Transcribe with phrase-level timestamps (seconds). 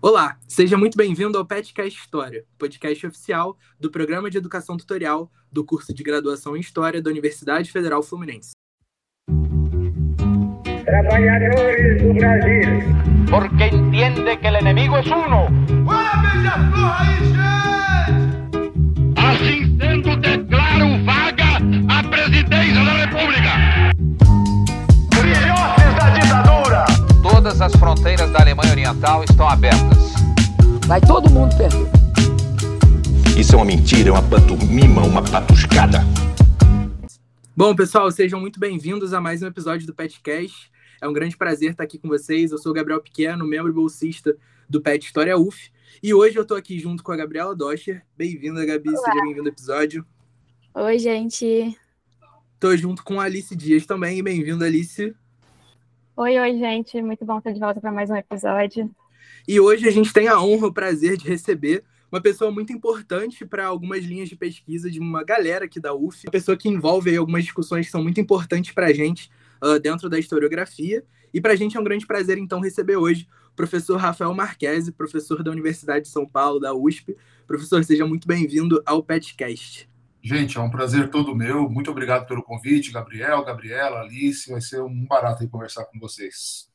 [0.00, 5.64] Olá, seja muito bem-vindo ao Petcast História, podcast oficial do Programa de Educação Tutorial do
[5.64, 8.52] curso de graduação em História da Universidade Federal Fluminense.
[10.84, 12.62] Trabalhadores do Brasil.
[13.28, 15.48] porque entiende que el enemigo es uno.
[19.16, 19.87] Assim sendo,
[27.68, 30.14] as fronteiras da Alemanha Oriental estão abertas.
[30.86, 31.86] Vai todo mundo perder.
[33.38, 35.98] Isso é uma mentira, é uma pantomima, uma patuscada.
[37.54, 40.70] Bom, pessoal, sejam muito bem-vindos a mais um episódio do Petcast.
[40.98, 42.52] É um grande prazer estar aqui com vocês.
[42.52, 44.34] Eu sou o Gabriel Pequeno, membro bolsista
[44.66, 45.70] do Pet História UF.
[46.02, 48.02] E hoje eu estou aqui junto com a Gabriela Doscher.
[48.16, 48.96] Bem-vinda, Gabi.
[48.96, 50.06] Seja bem-vinda ao episódio.
[50.72, 51.76] Oi, gente.
[52.54, 54.22] Estou junto com a Alice Dias também.
[54.22, 55.14] Bem-vinda, Alice.
[56.20, 57.00] Oi, oi, gente.
[57.00, 58.90] Muito bom estar de volta para mais um episódio.
[59.46, 63.46] E hoje a gente tem a honra, o prazer de receber uma pessoa muito importante
[63.46, 67.16] para algumas linhas de pesquisa de uma galera aqui da UF, uma pessoa que envolve
[67.16, 69.30] algumas discussões que são muito importantes para a gente
[69.62, 71.04] uh, dentro da historiografia.
[71.32, 74.90] E para a gente é um grande prazer, então, receber hoje o professor Rafael Marquesi,
[74.90, 77.16] professor da Universidade de São Paulo, da USP.
[77.46, 79.88] Professor, seja muito bem-vindo ao PetCast.
[80.28, 81.70] Gente, é um prazer todo meu.
[81.70, 84.50] Muito obrigado pelo convite, Gabriel, Gabriela, Alice.
[84.50, 86.68] Vai ser um barato aí conversar com vocês.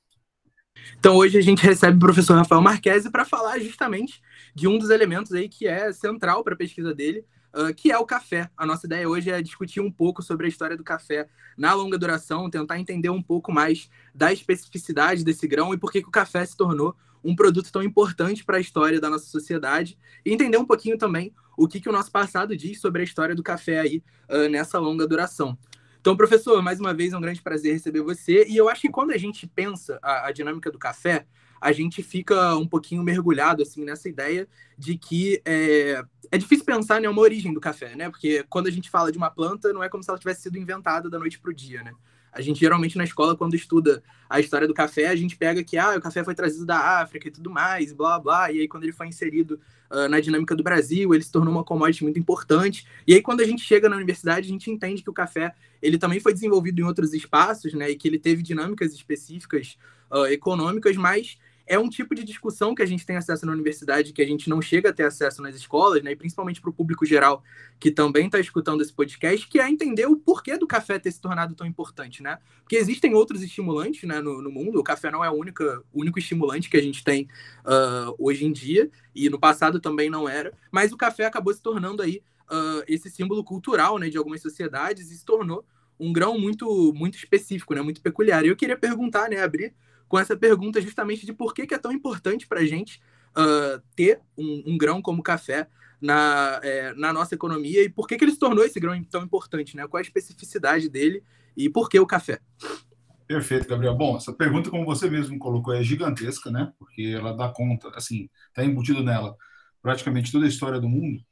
[0.98, 4.20] Então hoje a gente recebe o professor Rafael Marquesi para falar justamente
[4.56, 7.98] de um dos elementos aí que é central para a pesquisa dele, uh, que é
[7.98, 8.50] o café.
[8.58, 11.98] A nossa ideia hoje é discutir um pouco sobre a história do café na longa
[11.98, 16.12] duração, tentar entender um pouco mais da especificidade desse grão e por que, que o
[16.12, 20.58] café se tornou um produto tão importante para a história da nossa sociedade e entender
[20.58, 23.80] um pouquinho também o que, que o nosso passado diz sobre a história do café
[23.80, 25.58] aí uh, nessa longa duração.
[26.04, 28.46] Então, professor, mais uma vez é um grande prazer receber você.
[28.50, 31.26] E eu acho que quando a gente pensa a, a, dinâmica do café,
[31.64, 34.46] a gente fica um pouquinho mergulhado assim nessa ideia
[34.78, 38.10] de que é, é difícil pensar em uma origem do café, né?
[38.10, 40.58] Porque quando a gente fala de uma planta, não é como se ela tivesse sido
[40.58, 41.94] inventada da noite para o dia, né?
[42.34, 45.78] A gente geralmente na escola, quando estuda a história do café, a gente pega que
[45.78, 48.52] ah, o café foi trazido da África e tudo mais, blá blá.
[48.52, 49.58] E aí, quando ele foi inserido
[49.90, 52.86] uh, na dinâmica do Brasil, ele se tornou uma commodity muito importante.
[53.08, 55.98] E aí, quando a gente chega na universidade, a gente entende que o café ele
[55.98, 57.92] também foi desenvolvido em outros espaços, né?
[57.92, 59.78] E que ele teve dinâmicas específicas
[60.12, 64.12] uh, econômicas, mas é um tipo de discussão que a gente tem acesso na universidade
[64.12, 66.12] que a gente não chega a ter acesso nas escolas, né?
[66.12, 67.44] E principalmente para o público geral
[67.80, 71.22] que também está escutando esse podcast, que é entender o porquê do café ter se
[71.22, 72.38] tornado tão importante, né?
[72.62, 75.64] Porque existem outros estimulantes né, no, no mundo, o café não é o único,
[75.94, 77.28] o único estimulante que a gente tem
[77.66, 81.62] uh, hoje em dia, e no passado também não era, mas o café acabou se
[81.62, 85.66] tornando aí uh, esse símbolo cultural né, de algumas sociedades e se tornou
[86.00, 88.44] um grão muito, muito específico, né, muito peculiar.
[88.44, 89.74] E eu queria perguntar, né, abrir
[90.14, 93.02] com essa pergunta justamente de por que, que é tão importante para a gente
[93.36, 95.68] uh, ter um, um, grão como café
[96.00, 99.24] na, é, na nossa economia e por que, que ele se tornou esse grão tão
[99.24, 99.88] importante, né?
[99.88, 101.24] Qual a especificidade dele
[101.58, 102.40] e por que o café?
[103.26, 103.96] Perfeito, Gabriel.
[103.96, 106.72] Bom, essa pergunta, como você mesmo colocou, é gigantesca, né?
[106.78, 109.36] Porque ela dá conta, assim, está embutido nela
[109.82, 111.26] praticamente toda a história do mundo,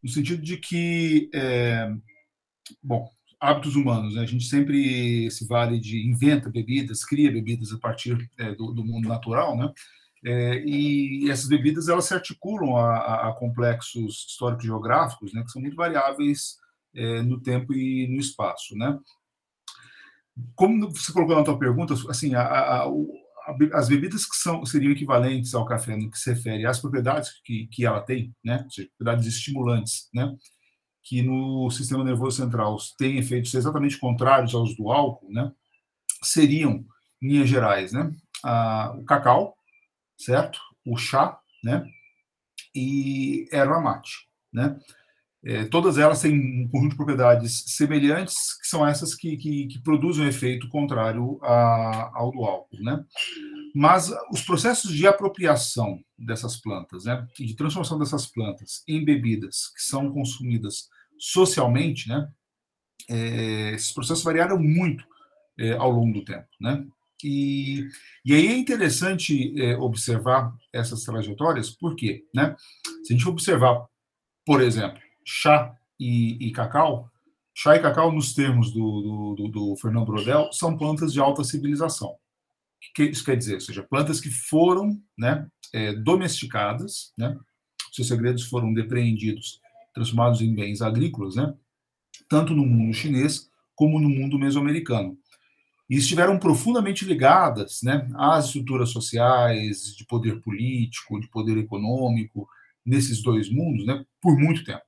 [0.00, 1.92] no sentido de que, é,
[2.80, 3.10] bom,
[3.40, 4.14] hábitos humanos.
[4.14, 4.22] Né?
[4.22, 8.84] A gente sempre se vale de inventa bebidas, cria bebidas a partir é, do, do,
[8.84, 9.72] mundo natural, né?
[10.24, 15.42] É, e essas bebidas elas se articulam a, a complexos históricos geográficos, né?
[15.44, 16.56] Que são muito variáveis
[16.94, 18.98] é, no tempo e no espaço, né?
[20.54, 22.86] Como você colocou na tua pergunta, assim, a, a,
[23.74, 27.66] as bebidas que são seriam equivalentes ao café no que se refere às propriedades que,
[27.68, 28.62] que ela tem, né?
[28.64, 30.34] Ou seja, propriedades estimulantes, né?
[31.08, 35.50] Que no sistema nervoso central tem efeitos exatamente contrários aos do álcool, né,
[36.22, 36.84] seriam,
[37.22, 38.12] em linhas gerais, né,
[38.44, 39.56] a, o cacau,
[40.18, 40.60] certo?
[40.84, 41.82] O chá, né,
[42.74, 44.78] e erva mate, né?
[45.42, 49.78] É, todas elas têm um conjunto de propriedades semelhantes, que são essas que, que, que
[49.80, 53.02] produzem um efeito contrário a, ao do álcool, né?
[53.74, 59.72] Mas os processos de apropriação dessas plantas, né, e de transformação dessas plantas em bebidas
[59.74, 60.88] que são consumidas
[61.18, 62.28] socialmente, né,
[63.08, 65.04] é, esses processos variaram muito
[65.58, 66.86] é, ao longo do tempo, né?
[67.24, 67.88] E,
[68.24, 72.54] e aí é interessante é, observar essas trajetórias, porque, né?
[73.02, 73.86] Se a gente observar,
[74.46, 77.10] por exemplo, chá e, e cacau,
[77.54, 82.10] chá e cacau, nos termos do, do, do, Fernando Brodel, são plantas de alta civilização.
[82.10, 82.18] O
[82.94, 83.54] que isso quer dizer?
[83.54, 87.36] Ou seja, plantas que foram né, é, domesticadas, né,
[87.92, 89.60] seus segredos foram depreendidos
[89.94, 91.54] transformados em bens agrícolas, né?
[92.28, 95.16] tanto no mundo chinês como no mundo mesoamericano.
[95.88, 102.46] e estiveram profundamente ligadas né, às estruturas sociais, de poder político, de poder econômico,
[102.84, 104.82] nesses dois mundos, né, por muito tempo.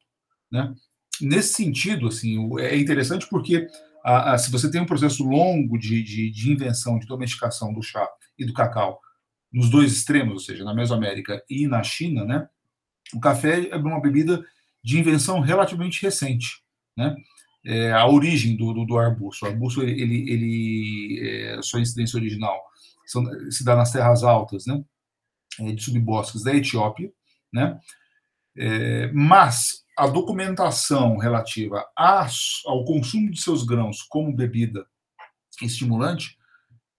[0.52, 0.74] Né?
[1.20, 3.66] Nesse sentido, assim, é interessante porque
[4.04, 7.82] a, a, se você tem um processo longo de, de, de, invenção, de domesticação do
[7.82, 8.06] chá
[8.38, 9.00] e do cacau
[9.50, 12.48] nos dois extremos, ou seja, na Mesoamérica e na China, né,
[13.14, 14.44] o café é uma bebida
[14.82, 16.62] de invenção relativamente recente.
[16.96, 17.14] Né?
[17.64, 19.44] É, a origem do, do, do, arbusto.
[19.44, 22.58] O arbusto, ele, ele, é, sua incidência original
[23.06, 24.82] são, se dá nas terras altas, né?
[25.58, 27.12] É, de subbosques da Etiópia,
[27.52, 27.78] né?
[28.56, 32.26] É, mas a documentação relativa a,
[32.66, 34.86] ao consumo de seus grãos como bebida
[35.60, 36.38] estimulante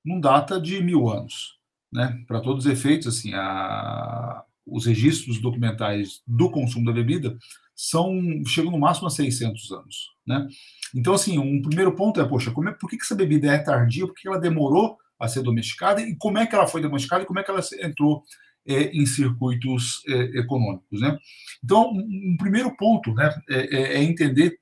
[0.06, 1.57] não data de mil anos,
[1.92, 2.24] né?
[2.28, 7.38] Para todos os efeitos, assim, a, os registros documentais do consumo da bebida
[7.81, 9.95] são chegam no máximo a 600 anos,
[10.25, 10.48] né?
[10.94, 14.06] Então, assim, um primeiro ponto é, poxa, como é, por que essa bebida é tardia?
[14.06, 16.00] Por que ela demorou a ser domesticada?
[16.00, 17.24] E como é que ela foi domesticada?
[17.24, 18.24] E como é que ela entrou
[18.68, 21.18] é, em circuitos é, econômicos, né?
[21.63, 24.60] Então, um, um primeiro ponto, né, é, é, é entender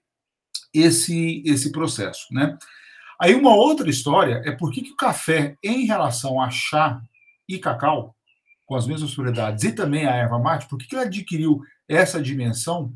[0.73, 2.57] esse esse processo, né?
[3.21, 7.01] Aí uma outra história é por que, que o café, em relação a chá
[7.49, 8.15] e cacau,
[8.65, 12.21] com as mesmas propriedades, e também a erva mate, por que, que ele adquiriu essa
[12.21, 12.93] dimensão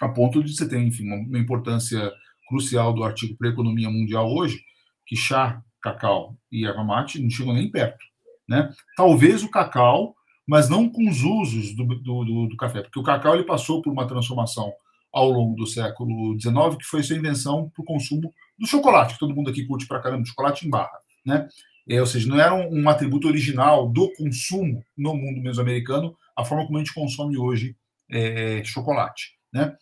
[0.00, 2.12] a ponto de você ter, enfim, uma importância
[2.48, 4.60] crucial do artigo para a economia mundial hoje,
[5.06, 8.04] que chá, cacau e erva mate não chegam nem perto.
[8.48, 8.70] Né?
[8.96, 10.14] Talvez o cacau,
[10.46, 13.82] mas não com os usos do, do, do, do café, porque o cacau ele passou
[13.82, 14.72] por uma transformação
[15.12, 19.20] ao longo do século XIX, que foi sua invenção para o consumo do chocolate, que
[19.20, 20.98] todo mundo aqui curte para caramba, chocolate em barra.
[21.24, 21.48] Né?
[21.88, 26.44] É, ou seja, não era um, um, atributo original do consumo no mundo mesoamericano, a
[26.44, 27.76] forma como a gente consome hoje
[28.10, 29.32] é, chocolate.
[29.52, 29.74] Né?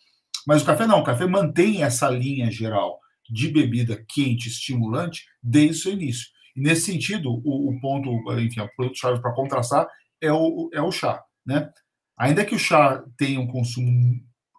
[0.47, 5.71] Mas o café não, o café mantém essa linha geral de bebida quente, estimulante, desde
[5.71, 6.27] o seu início.
[6.55, 8.09] E nesse sentido, o, o ponto,
[8.39, 9.85] enfim, o produto-chave para contrastar
[10.21, 11.21] é o, é o chá.
[11.45, 11.69] Né?
[12.17, 13.91] Ainda que o chá tenha um consumo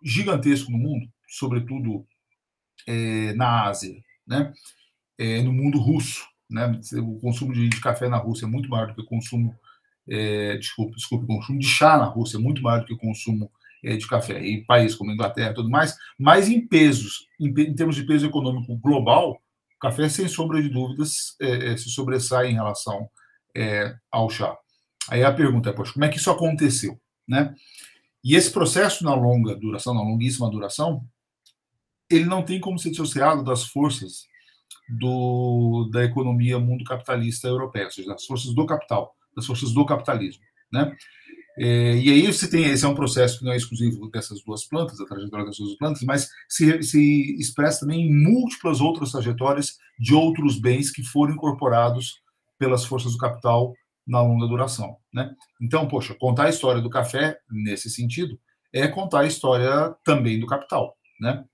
[0.04, 2.06] gigantesco no mundo, sobretudo
[2.86, 3.96] é, na Ásia,
[4.26, 4.52] né?
[5.18, 6.80] É, no mundo russo, né?
[6.98, 9.58] O consumo de, de, café na Rússia é muito maior do que o consumo,
[10.08, 12.98] é, desculpe, desculpe, o consumo de chá na Rússia é muito maior do que o
[12.98, 13.50] consumo
[13.82, 14.40] de café.
[14.40, 18.26] E países como Inglaterra e tudo mais, mas em pesos, em, em, termos de peso
[18.26, 23.08] econômico global, o café, sem sombra de dúvidas, é, é se sobressai em relação
[23.56, 24.56] é, ao chá.
[25.08, 27.00] Aí a pergunta é, poxa, como é que isso aconteceu?
[27.26, 27.54] Né?
[28.22, 31.04] E esse processo na longa duração, na longuíssima duração,
[32.10, 34.26] ele não tem como ser dissociado das forças
[34.88, 39.84] do, da economia mundo capitalista europeia, ou seja, das forças do capital, das forças do
[39.84, 40.42] capitalismo.
[40.72, 40.96] Né?
[41.60, 44.64] É, e aí você tem, esse é um processo que não é exclusivo dessas duas
[44.66, 49.76] plantas, da trajetória dessas duas plantas, mas se, se expressa também em múltiplas outras trajetórias
[49.98, 52.20] de outros bens que foram incorporados
[52.58, 53.74] pelas forças do capital
[54.06, 54.96] na longa duração.
[55.12, 55.30] Né?
[55.60, 58.38] Então, poxa, contar a história do café, nesse sentido,
[58.72, 60.96] é contar a história também do capital.
[61.20, 61.44] Né?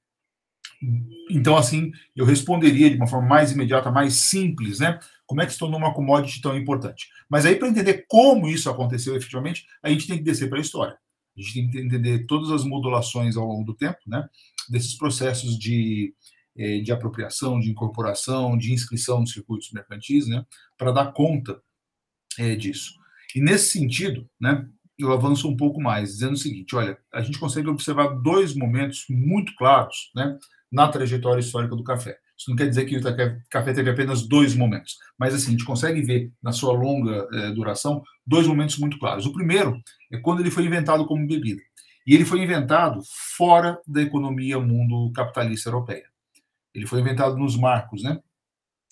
[1.30, 4.98] Então, assim, eu responderia de uma forma mais imediata, mais simples, né?
[5.26, 7.08] Como é que se tornou uma commodity tão importante?
[7.28, 10.60] Mas aí, para entender como isso aconteceu efetivamente, a gente tem que descer para a
[10.60, 10.98] história.
[11.36, 14.28] A gente tem que entender todas as modulações ao longo do tempo, né?
[14.68, 16.14] Desses processos de,
[16.56, 20.44] eh, de apropriação, de incorporação, de inscrição nos circuitos mercantis, né?
[20.76, 21.60] Para dar conta
[22.38, 22.94] é, disso.
[23.34, 24.68] E nesse sentido, né?
[24.96, 29.06] Eu avanço um pouco mais, dizendo o seguinte: olha, a gente consegue observar dois momentos
[29.08, 30.38] muito claros, né?
[30.74, 32.18] Na trajetória histórica do café.
[32.36, 33.02] Isso não quer dizer que o
[33.48, 37.52] café teve apenas dois momentos, mas assim, a gente consegue ver na sua longa eh,
[37.52, 39.24] duração dois momentos muito claros.
[39.24, 39.80] O primeiro
[40.12, 41.62] é quando ele foi inventado como bebida.
[42.04, 43.00] E ele foi inventado
[43.36, 46.04] fora da economia mundo capitalista europeia.
[46.74, 48.18] Ele foi inventado nos marcos né,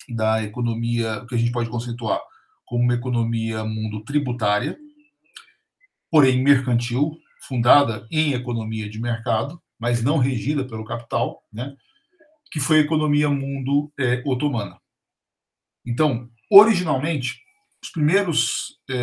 [0.07, 2.21] da economia que a gente pode conceituar
[2.65, 4.77] como uma economia mundo tributária,
[6.09, 7.11] porém mercantil,
[7.45, 11.75] fundada em economia de mercado, mas não regida pelo capital, né,
[12.49, 14.79] que foi a economia mundo é, otomana.
[15.85, 17.41] Então, originalmente,
[17.83, 18.95] os primeiros é,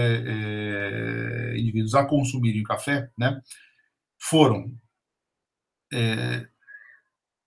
[1.52, 3.38] é, indivíduos a consumirem café né,
[4.18, 4.74] foram
[5.92, 6.48] é,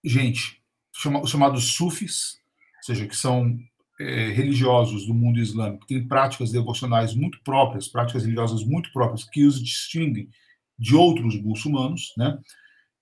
[0.05, 0.61] gente,
[0.95, 2.35] chama, os chamados sufis,
[2.77, 3.57] ou seja, que são
[3.99, 9.27] é, religiosos do mundo islâmico, que têm práticas devocionais muito próprias, práticas religiosas muito próprias,
[9.27, 10.29] que os distinguem
[10.77, 12.37] de outros muçulmanos, né?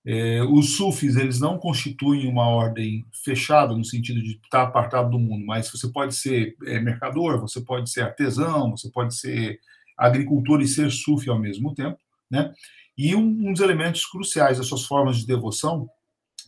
[0.05, 5.19] É, os sufis eles não constituem uma ordem fechada no sentido de estar apartado do
[5.19, 9.59] mundo, mas você pode ser é, mercador, você pode ser artesão, você pode ser
[9.97, 12.51] agricultor e ser sufi ao mesmo tempo, né?
[12.97, 15.87] E um, um dos elementos cruciais das suas formas de devoção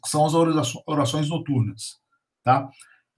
[0.06, 0.34] são as
[0.86, 2.00] orações noturnas,
[2.44, 2.70] tá?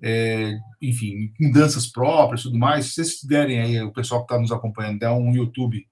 [0.01, 2.87] é, enfim, com danças próprias tudo mais.
[2.87, 5.85] Se vocês derem aí, o pessoal que está nos acompanhando, der um YouTube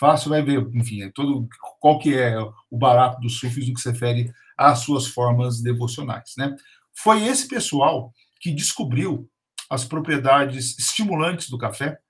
[0.00, 1.46] fácil, vai ver, enfim, é todo,
[1.78, 2.34] qual que é
[2.70, 6.56] o barato dos sufis no que se refere às suas formas devocionais, né?
[6.94, 9.30] Foi esse pessoal que descobriu
[9.68, 12.00] as propriedades estimulantes do café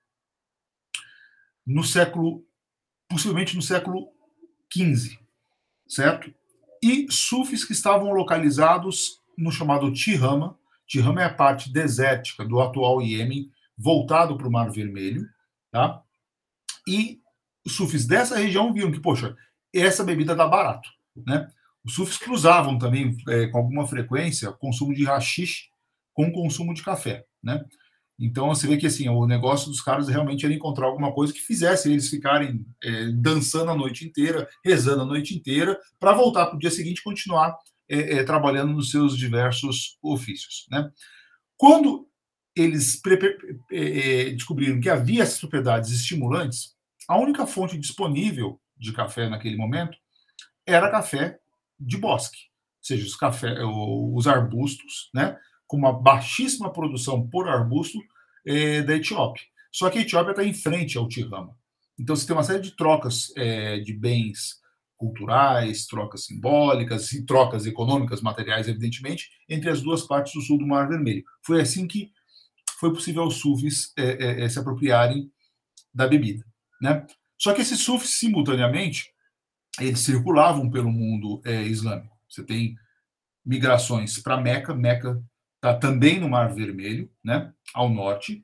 [1.67, 2.43] no século,
[3.09, 4.07] possivelmente no século
[4.73, 5.19] XV,
[5.87, 6.33] certo?
[6.81, 10.57] E sufis que estavam localizados no chamado Tirama.
[10.87, 15.27] Tirama é a parte desértica do atual Iêmen, voltado para o Mar Vermelho,
[15.71, 16.01] tá?
[16.87, 17.20] E
[17.65, 19.35] os sufis dessa região viram que, poxa,
[19.73, 20.89] essa bebida dá barato,
[21.25, 21.47] né?
[21.83, 25.69] Os sufis cruzavam também é, com alguma frequência o consumo de rachixe
[26.13, 27.63] com o consumo de café, né?
[28.19, 31.39] Então você vê que assim o negócio dos caras realmente era encontrar alguma coisa que
[31.39, 36.55] fizesse eles ficarem é, dançando a noite inteira, rezando a noite inteira, para voltar para
[36.55, 37.57] o dia seguinte continuar
[37.89, 40.89] é, é, trabalhando nos seus diversos ofícios, né?
[41.57, 42.07] Quando
[42.55, 43.01] eles
[43.71, 46.75] é, descobriram que havia essas propriedades estimulantes,
[47.11, 49.97] a única fonte disponível de café naquele momento
[50.65, 51.37] era café
[51.77, 52.37] de bosque,
[52.79, 55.37] ou seja, os, café, os arbustos, né,
[55.67, 57.99] com uma baixíssima produção por arbusto
[58.47, 59.43] é, da Etiópia.
[59.73, 61.53] Só que a Etiópia está em frente ao Tirama.
[61.99, 64.61] Então você tem uma série de trocas é, de bens
[64.95, 70.65] culturais, trocas simbólicas e trocas econômicas, materiais, evidentemente, entre as duas partes do sul do
[70.65, 71.25] Mar Vermelho.
[71.45, 72.09] Foi assim que
[72.79, 73.43] foi possível aos
[73.97, 75.29] é, é, se apropriarem
[75.93, 76.49] da bebida.
[76.81, 77.05] Né?
[77.37, 79.11] Só que esses sufis, simultaneamente,
[79.79, 82.17] eles circulavam pelo mundo é, islâmico.
[82.27, 82.75] Você tem
[83.45, 85.21] migrações para Meca, Meca
[85.55, 88.43] está também no Mar Vermelho, né, ao norte,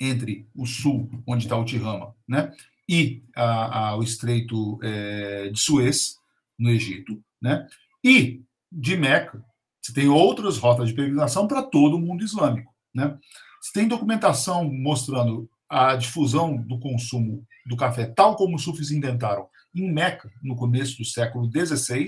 [0.00, 2.52] entre o sul, onde está o Tirama, né,
[2.88, 6.16] e a, a, o Estreito é, de Suez,
[6.58, 7.66] no Egito, né,
[8.04, 9.44] e de Meca,
[9.82, 13.18] você tem outras rotas de peregrinação para todo o mundo islâmico, né.
[13.60, 19.46] Você tem documentação mostrando a difusão do consumo do café, tal como os sufis inventaram,
[19.74, 22.06] em Meca, no começo do século XVI,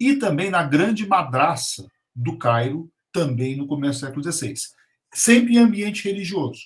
[0.00, 4.54] e também na grande madraça do Cairo, também no começo do século XVI.
[5.12, 6.60] Sempre em ambiente religioso.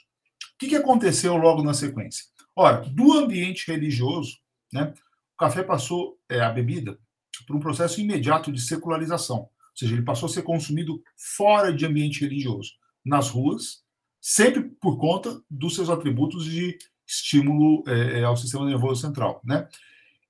[0.55, 2.25] O que, aconteceu logo na sequência?
[2.55, 4.39] Ora, do ambiente religioso,
[4.73, 4.95] né,
[5.35, 6.99] o café passou, é, a bebida,
[7.47, 9.39] por um processo imediato de secularização.
[9.39, 13.83] Ou seja, ele passou a ser consumido fora de ambiente religioso, nas ruas,
[14.21, 16.79] sempre por conta dos seus atributos de
[17.11, 19.69] estímulo é, é ao sistema nervoso central, né?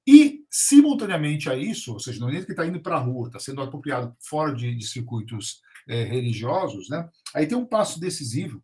[0.06, 3.38] E, simultaneamente a isso, ou seja, é nem que está indo para a rua, está
[3.38, 7.08] sendo apropriado fora de, de circuitos é, religiosos, né?
[7.34, 8.62] Aí tem um passo decisivo,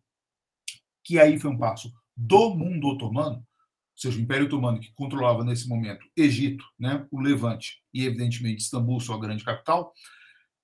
[1.03, 5.43] que aí foi um passo do mundo otomano, ou seja, o Império Otomano que controlava
[5.43, 9.91] nesse momento Egito, né, o Levante e, evidentemente, Istambul, sua grande capital,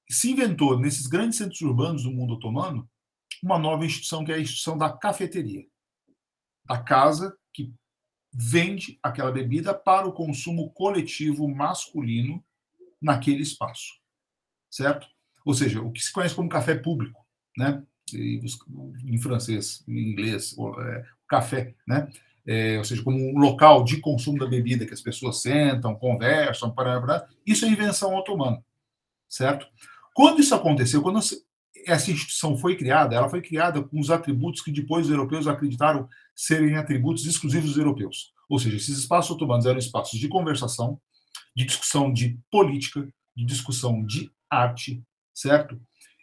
[0.09, 2.87] se inventou nesses grandes centros urbanos do mundo otomano
[3.41, 5.65] uma nova instituição que é a instituição da cafeteria,
[6.67, 7.73] a casa que
[8.33, 12.43] vende aquela bebida para o consumo coletivo masculino
[13.01, 13.99] naquele espaço,
[14.69, 15.07] certo?
[15.45, 17.23] Ou seja, o que se conhece como café público,
[17.57, 17.83] né?
[18.13, 20.55] em francês, em inglês,
[20.85, 22.09] é, café, né?
[22.45, 26.73] É, ou seja, como um local de consumo da bebida que as pessoas sentam, conversam,
[26.73, 28.63] para isso é invenção otomana,
[29.29, 29.65] certo?
[30.13, 31.19] Quando isso aconteceu, quando
[31.85, 36.07] essa instituição foi criada, ela foi criada com os atributos que depois os europeus acreditaram
[36.35, 38.33] serem atributos exclusivos dos europeus.
[38.49, 40.99] Ou seja, esses espaços otomanos eram espaços de conversação,
[41.55, 45.79] de discussão de política, de discussão de arte, certo?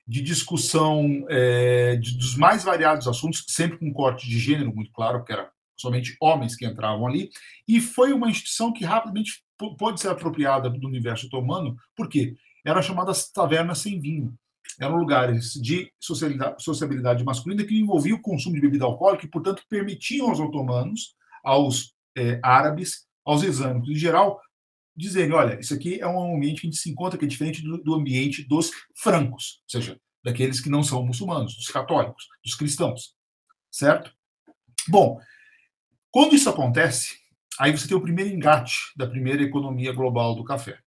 [0.07, 5.19] De discussão é, de, dos mais variados assuntos, sempre com corte de gênero muito claro,
[5.19, 7.31] porque era somente homens que entravam ali,
[7.67, 9.43] e foi uma instituição que rapidamente
[9.79, 14.35] pôde ser apropriada do universo otomano, porque eram chamadas tavernas sem vinho
[14.79, 20.29] eram lugares de sociabilidade masculina que envolviam o consumo de bebida alcoólica e, portanto, permitiam
[20.29, 24.41] aos otomanos, aos é, árabes, aos islâmicos em geral,
[24.97, 27.63] dizerem: olha, isso aqui é um ambiente que a gente se encontra que é diferente
[27.63, 32.55] do, do ambiente dos francos, ou seja, daqueles que não são muçulmanos, dos católicos, dos
[32.55, 33.15] cristãos,
[33.71, 34.13] certo?
[34.89, 35.19] Bom,
[36.11, 37.17] quando isso acontece,
[37.59, 40.79] aí você tem o primeiro engate da primeira economia global do café.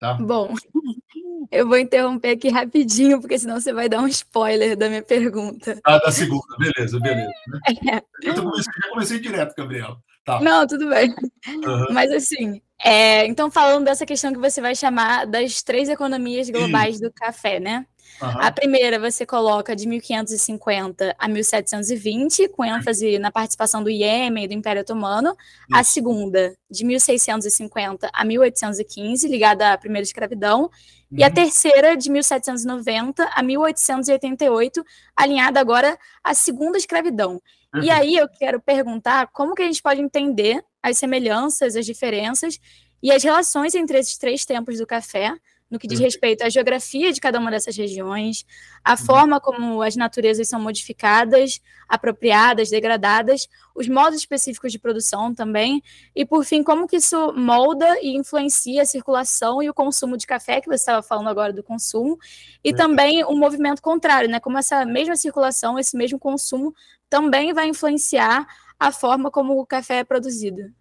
[0.00, 0.14] Tá?
[0.14, 0.54] Bom,
[1.50, 5.80] eu vou interromper aqui rapidinho, porque senão você vai dar um spoiler da minha pergunta.
[5.84, 7.32] Ah, da segunda, beleza, beleza.
[7.92, 8.02] É.
[8.22, 9.96] Eu comecei, já comecei direto, Gabriel.
[10.24, 10.40] Tá.
[10.40, 11.14] Não, tudo bem.
[11.48, 11.86] Uhum.
[11.90, 16.96] Mas assim, é, então falando dessa questão que você vai chamar das três economias globais
[16.96, 17.04] Isso.
[17.04, 17.86] do café, né?
[18.20, 18.40] Uhum.
[18.40, 24.48] A primeira você coloca de 1550 a 1720, com ênfase na participação do Iêmen e
[24.48, 25.30] do Império Otomano.
[25.30, 25.36] Isso.
[25.72, 30.62] A segunda, de 1650 a 1815, ligada à primeira escravidão.
[30.62, 31.18] Uhum.
[31.18, 31.34] E a uhum.
[31.34, 34.84] terceira, de 1790 a 1888,
[35.16, 37.40] alinhada agora à segunda escravidão.
[37.74, 37.82] Uhum.
[37.82, 42.58] E aí eu quero perguntar como que a gente pode entender as semelhanças, as diferenças
[43.02, 45.32] e as relações entre esses três tempos do café,
[45.70, 48.46] no que diz respeito à geografia de cada uma dessas regiões,
[48.82, 48.96] a uhum.
[48.96, 55.82] forma como as naturezas são modificadas, apropriadas, degradadas, os modos específicos de produção também,
[56.14, 60.26] e por fim, como que isso molda e influencia a circulação e o consumo de
[60.26, 62.18] café, que você estava falando agora do consumo,
[62.64, 64.40] e também o um movimento contrário, né?
[64.40, 66.74] Como essa mesma circulação, esse mesmo consumo
[67.08, 68.46] também vai influenciar
[68.78, 70.72] a forma como o café é produzido.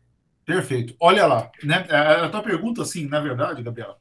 [0.46, 0.96] Perfeito.
[1.00, 1.86] Olha lá, né?
[1.90, 3.98] A tua pergunta, assim, na verdade, Gabriela,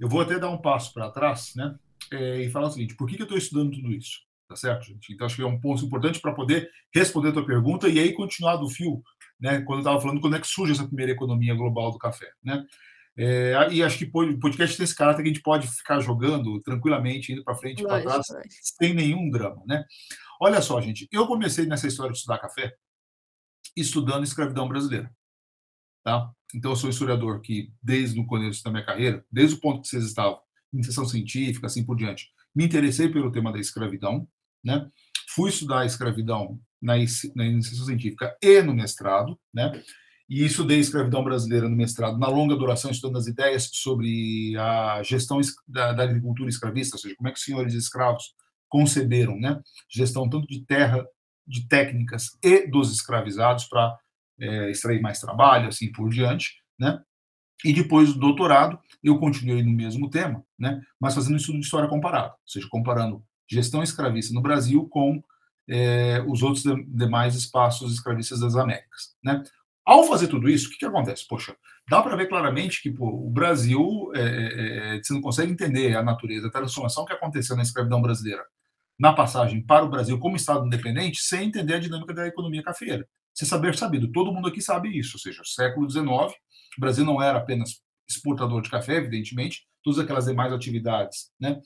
[0.00, 1.76] eu vou até dar um passo para trás, né?
[2.10, 4.20] É, e falar o seguinte: por que, que eu estou estudando tudo isso?
[4.48, 5.12] Tá certo, gente?
[5.12, 8.12] Então, acho que é um ponto importante para poder responder a tua pergunta e aí
[8.12, 9.02] continuar do fio,
[9.38, 9.60] né?
[9.60, 12.64] Quando eu estava falando quando é que surge essa primeira economia global do café, né?
[13.16, 16.60] É, e acho que o podcast tem esse caráter que a gente pode ficar jogando
[16.62, 18.26] tranquilamente, indo para frente e para trás,
[18.78, 19.84] sem nenhum drama, né?
[20.40, 22.74] Olha só, gente, eu comecei nessa história de estudar café
[23.76, 25.12] estudando escravidão brasileira.
[26.02, 26.30] Tá?
[26.54, 29.88] Então, eu sou historiador que, desde o começo da minha carreira, desde o ponto que
[29.88, 30.38] vocês estavam,
[30.72, 34.26] iniciação científica, assim por diante, me interessei pelo tema da escravidão,
[34.64, 34.88] né?
[35.34, 36.94] Fui estudar a escravidão na,
[37.34, 39.82] na iniciação científica e no mestrado, né?
[40.28, 45.02] E estudei a escravidão brasileira no mestrado, na longa duração, estudando as ideias sobre a
[45.02, 48.32] gestão da, da agricultura escravista, ou seja, como é que os senhores escravos
[48.68, 49.60] conceberam, né?
[49.90, 51.04] Gestão tanto de terra,
[51.46, 53.96] de técnicas e dos escravizados para
[54.40, 57.00] é, extrair mais trabalho, assim por diante, né?
[57.64, 60.80] E depois do doutorado, eu continuei no mesmo tema, né?
[60.98, 65.22] Mas fazendo estudo de história comparada, ou seja, comparando gestão escravista no Brasil com
[65.68, 69.42] é, os outros demais espaços escravistas das Américas, né?
[69.84, 71.26] Ao fazer tudo isso, o que, que acontece?
[71.26, 71.56] Poxa,
[71.88, 75.96] dá para ver claramente que pô, o Brasil, é, é, é, você não consegue entender
[75.96, 78.44] a natureza, a transformação que aconteceu na escravidão brasileira
[78.98, 83.08] na passagem para o Brasil como Estado independente, sem entender a dinâmica da economia cafeira
[83.34, 84.10] ser saber sabido.
[84.12, 88.60] Todo mundo aqui sabe isso, ou seja, século XIX, o Brasil não era apenas exportador
[88.62, 91.60] de café, evidentemente, todas aquelas demais atividades, né,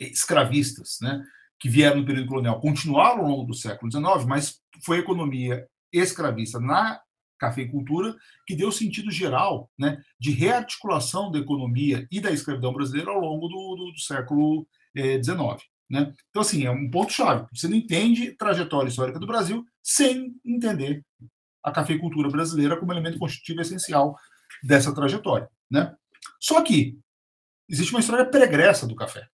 [0.00, 1.22] escravistas, né,
[1.58, 5.66] que vieram no período colonial, continuaram ao longo do século XIX, mas foi a economia
[5.92, 7.00] escravista na
[7.38, 8.14] cafeicultura
[8.46, 13.48] que deu sentido geral, né, de rearticulação da economia e da escravidão brasileira ao longo
[13.48, 14.66] do, do, do século
[14.96, 15.38] XIX.
[15.38, 16.12] Eh, né?
[16.30, 17.46] Então, assim, é um ponto-chave.
[17.52, 21.04] Você não entende trajetória histórica do Brasil sem entender
[21.62, 24.16] a cafeicultura brasileira como elemento constitutivo essencial
[24.62, 25.48] dessa trajetória.
[25.70, 25.94] Né?
[26.40, 26.98] Só que
[27.68, 29.28] existe uma história pregressa do café,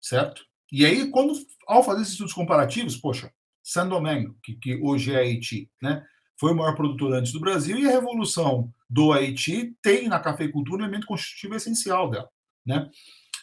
[0.00, 0.42] certo?
[0.70, 1.34] E aí, quando
[1.66, 6.04] ao fazer esses estudos comparativos, poxa, Saint-Domingue, que, que, hoje é Haiti, né,
[6.38, 10.82] foi o maior produtor antes do Brasil, e a revolução do Haiti tem na cafeicultura
[10.82, 12.28] um elemento constitutivo essencial dela.
[12.64, 12.88] Né?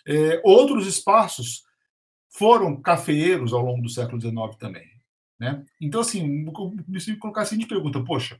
[0.05, 1.63] É, outros espaços
[2.29, 4.92] foram cafeeiros ao longo do século XIX também.
[5.39, 5.63] Né?
[5.81, 8.39] Então, assim, me colocar assim de pergunta, poxa,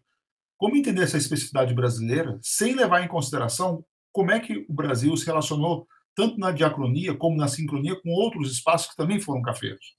[0.58, 5.25] como entender essa especificidade brasileira sem levar em consideração como é que o Brasil se
[5.25, 9.95] relacionou tanto na diacronia como na sincronia com outros espaços que também foram cafeiros?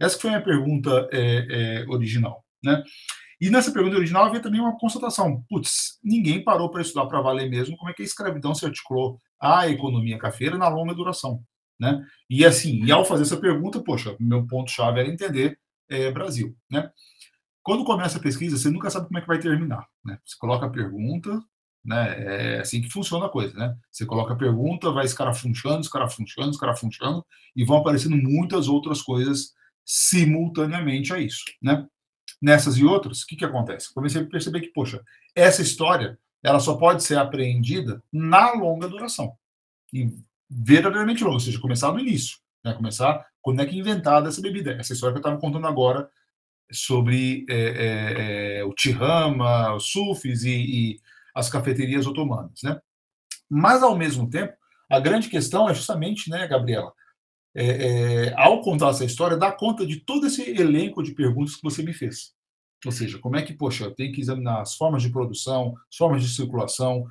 [0.00, 2.44] Essa foi a minha pergunta é, é, original.
[2.62, 2.82] Né?
[3.40, 5.44] E nessa pergunta original havia também uma constatação.
[5.48, 9.20] Putz, ninguém parou para estudar para valer mesmo como é que a escravidão se articulou
[9.40, 11.42] à economia cafeira na longa duração.
[11.78, 12.02] Né?
[12.30, 16.56] E assim, e ao fazer essa pergunta, poxa, meu ponto-chave era entender é, Brasil.
[16.70, 16.90] Né?
[17.62, 19.86] Quando começa a pesquisa, você nunca sabe como é que vai terminar.
[20.04, 20.18] Né?
[20.24, 21.42] Você coloca a pergunta,
[21.84, 22.56] né?
[22.56, 23.54] é assim que funciona a coisa.
[23.54, 23.76] Né?
[23.90, 29.52] Você coloca a pergunta, vai escarafunchando, escarafunchando, escarafunchando, e vão aparecendo muitas outras coisas
[29.84, 31.44] simultaneamente a isso.
[31.62, 31.86] Né?
[32.40, 33.92] Nessas e outras, o que, que acontece?
[33.94, 35.02] Comecei a perceber que, poxa,
[35.34, 39.36] essa história ela só pode ser apreendida na longa duração.
[39.92, 40.12] E
[40.48, 42.74] verdadeiramente longo, ou seja, começar no início, né?
[42.74, 44.72] começar quando é que inventada essa bebida.
[44.72, 46.08] Essa história que eu estava contando agora
[46.70, 51.00] sobre é, é, é, o Tirama, os Sufis e, e,
[51.34, 52.80] as cafeterias otomanas, né?
[53.48, 54.54] Mas ao mesmo tempo,
[54.90, 56.92] a grande questão é justamente, né, Gabriela,
[57.54, 61.62] é, é, ao contar essa história, dar conta de todo esse elenco de perguntas que
[61.62, 62.32] você me fez.
[62.84, 65.96] Ou seja, como é que, poxa, eu tenho que examinar as formas de produção, as
[65.96, 67.06] formas de circulação,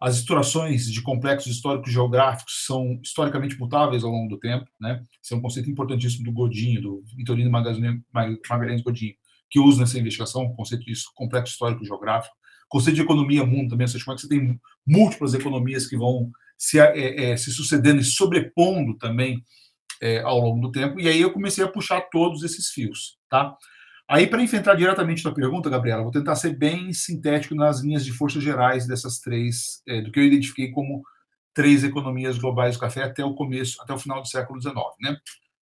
[0.00, 5.02] as estruturações de complexos históricos geográficos são historicamente mutáveis ao longo do tempo, né?
[5.22, 9.14] Esse é um conceito importantíssimo do Godinho, do Vitorino Magalhães Godinho,
[9.50, 12.34] que usa nessa investigação o conceito de complexo histórico geográfico,
[12.68, 16.78] conceito de economia mundo também, como é que você tem múltiplas economias que vão se,
[16.78, 19.42] é, é, se sucedendo e sobrepondo também
[20.00, 23.56] é, ao longo do tempo, e aí eu comecei a puxar todos esses fios, tá?
[24.10, 28.12] Aí, para enfrentar diretamente a pergunta, Gabriela, vou tentar ser bem sintético nas linhas de
[28.12, 31.02] forças gerais dessas três, é, do que eu identifiquei como
[31.52, 35.16] três economias globais do café até o começo, até o final do século XIX, né?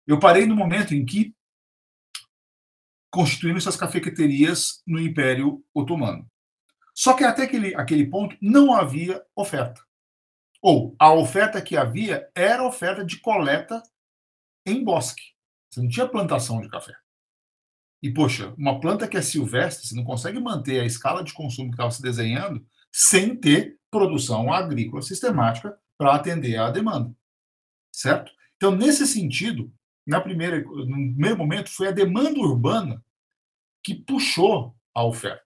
[0.06, 1.34] Eu parei no momento em que
[3.10, 6.24] constituíram essas cafeterias no Império Otomano.
[6.94, 9.80] Só que até aquele, aquele ponto não havia oferta.
[10.62, 13.82] Ou a oferta que havia era oferta de coleta
[14.64, 15.22] em bosque.
[15.70, 16.94] Você não tinha plantação de café.
[18.06, 21.70] E, poxa, uma planta que é silvestre, você não consegue manter a escala de consumo
[21.70, 27.12] que estava se desenhando sem ter produção agrícola sistemática para atender à demanda.
[27.92, 28.30] Certo?
[28.54, 29.74] Então, nesse sentido,
[30.06, 33.04] na primeira, no primeiro momento, foi a demanda urbana
[33.82, 35.42] que puxou a oferta.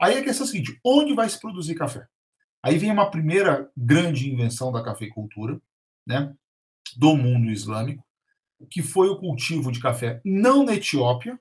[0.00, 2.06] Aí a questão é a seguinte: onde vai se produzir café?
[2.62, 5.60] Aí vem uma primeira grande invenção da cafeicultura,
[6.06, 6.32] né,
[6.96, 8.06] do mundo islâmico,
[8.70, 11.40] que foi o cultivo de café não na Etiópia,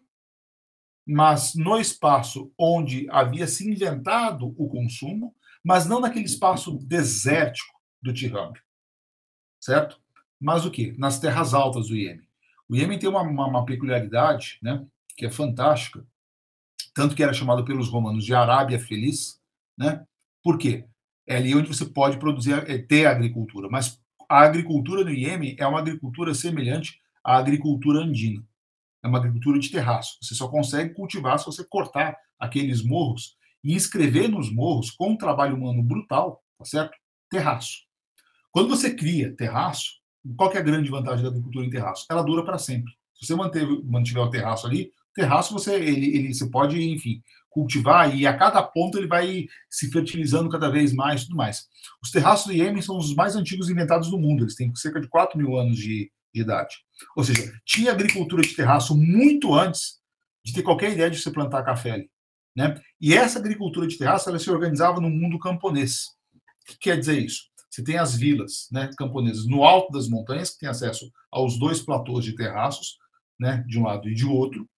[1.06, 8.14] mas no espaço onde havia se inventado o consumo, mas não naquele espaço desértico do
[8.14, 8.54] Tirrano,
[9.60, 10.00] certo?
[10.40, 10.94] Mas o que?
[10.98, 12.28] Nas terras altas do Iêmen.
[12.68, 14.86] O Iêmen tem uma, uma, uma peculiaridade, né,
[15.16, 16.06] que é fantástica,
[16.94, 19.42] tanto que era chamado pelos romanos de Arábia Feliz,
[19.78, 20.06] né?
[20.44, 20.86] Por quê?
[21.26, 25.66] É ali onde você pode produzir, é, ter agricultura, mas a agricultura no Iêmen é
[25.66, 28.44] uma agricultura semelhante à agricultura andina.
[29.04, 30.18] É uma agricultura de terraço.
[30.22, 35.18] Você só consegue cultivar se você cortar aqueles morros e inscrever nos morros com um
[35.18, 36.98] trabalho humano brutal, tá certo?
[37.30, 37.84] Terraço.
[38.52, 40.02] Quando você cria terraço,
[40.38, 42.06] qual é a grande vantagem da agricultura em terraço?
[42.10, 42.94] Ela dura para sempre.
[43.16, 48.16] Se você manter, mantiver o terraço ali, terraço você ele, ele você pode, enfim, cultivar
[48.16, 51.68] e a cada ponto ele vai se fertilizando cada vez mais tudo mais.
[52.02, 55.08] Os terraços do Iêmen são os mais antigos inventados do mundo, eles têm cerca de
[55.08, 56.78] 4 mil anos de idade.
[57.16, 60.02] Ou seja, tinha agricultura de terraço muito antes
[60.44, 62.10] de ter qualquer ideia de você plantar café ali.
[62.56, 62.80] Né?
[63.00, 66.08] E essa agricultura de terraço ela se organizava no mundo camponês.
[66.36, 67.44] O que quer dizer isso?
[67.70, 71.82] Você tem as vilas né, camponesas no alto das montanhas, que tem acesso aos dois
[71.82, 73.00] platôs de terraços,
[73.40, 74.70] né, de um lado e de outro,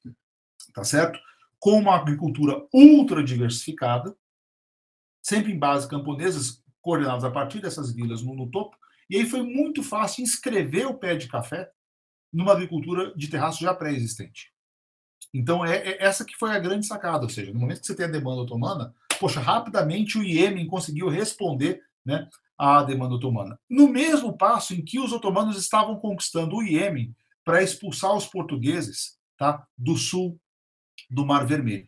[0.73, 1.19] tá certo?
[1.59, 4.15] Com uma agricultura ultra diversificada,
[5.21, 8.77] sempre em bases camponesas coordenadas a partir dessas vilas no, no topo,
[9.09, 11.69] e aí foi muito fácil inscrever o pé de café
[12.33, 14.51] numa agricultura de terraço já pré-existente.
[15.33, 17.95] Então, é, é, essa que foi a grande sacada, ou seja, no momento que você
[17.95, 23.59] tem a demanda otomana, poxa, rapidamente o Iêmen conseguiu responder né, à demanda otomana.
[23.69, 29.17] No mesmo passo em que os otomanos estavam conquistando o Iêmen para expulsar os portugueses
[29.37, 30.39] tá, do sul
[31.09, 31.87] do Mar Vermelho.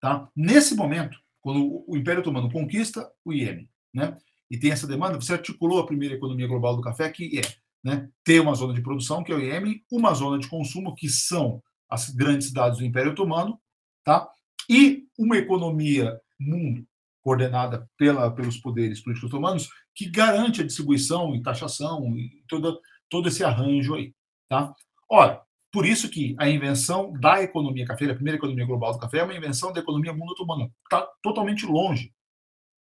[0.00, 0.28] Tá?
[0.34, 4.16] Nesse momento, quando o Império Otomano conquista o Iêmen, né,
[4.50, 7.42] e tem essa demanda, você articulou a primeira economia global do café, que é
[7.84, 11.08] né, ter uma zona de produção, que é o Iêmen, uma zona de consumo, que
[11.08, 13.58] são as grandes cidades do Império Otomano,
[14.04, 14.28] tá?
[14.68, 16.86] e uma economia mundo
[17.22, 22.80] coordenada pela, pelos poderes políticos otomanos, que garante a distribuição e taxação e todo,
[23.10, 24.14] todo esse arranjo aí.
[24.48, 24.74] Tá?
[25.10, 29.18] Ora, por isso que a invenção da economia cafeira, a primeira economia global do café,
[29.18, 30.70] é uma invenção da economia mundo otomana.
[30.84, 32.12] Está totalmente longe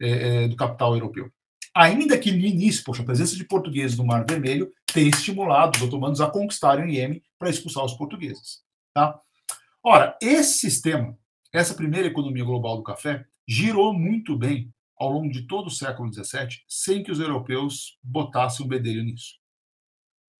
[0.00, 1.31] é, é, do capital europeu.
[1.77, 5.83] Ainda que no início, poxa, a presença de portugueses no Mar Vermelho tenha estimulado os
[5.83, 8.62] otomanos a conquistarem o Iêmen para expulsar os portugueses.
[8.95, 9.21] Tá?
[9.85, 11.19] Ora, esse sistema,
[11.53, 16.11] essa primeira economia global do café, girou muito bem ao longo de todo o século
[16.11, 19.35] XVII, sem que os europeus botassem um bedelho nisso.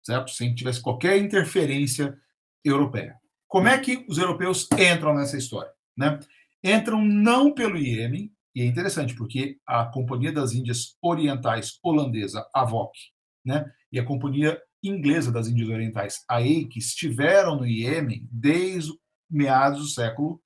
[0.03, 0.31] Certo?
[0.31, 2.19] Sem que tivesse qualquer interferência
[2.65, 3.15] europeia.
[3.47, 5.71] Como é que os europeus entram nessa história?
[5.95, 6.19] Né?
[6.65, 12.65] Entram não pelo Iêmen, e é interessante porque a Companhia das Índias Orientais holandesa, a
[12.65, 12.97] VOC,
[13.45, 18.99] né, e a Companhia Inglesa das Índias Orientais, a EIC, estiveram no Iêmen desde
[19.31, 20.43] meados do século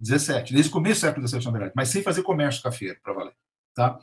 [0.00, 3.14] XVII, desde o começo do século XVII, na verdade, mas sem fazer comércio cafeiro, para
[3.14, 3.34] valer.
[3.74, 3.98] Tá?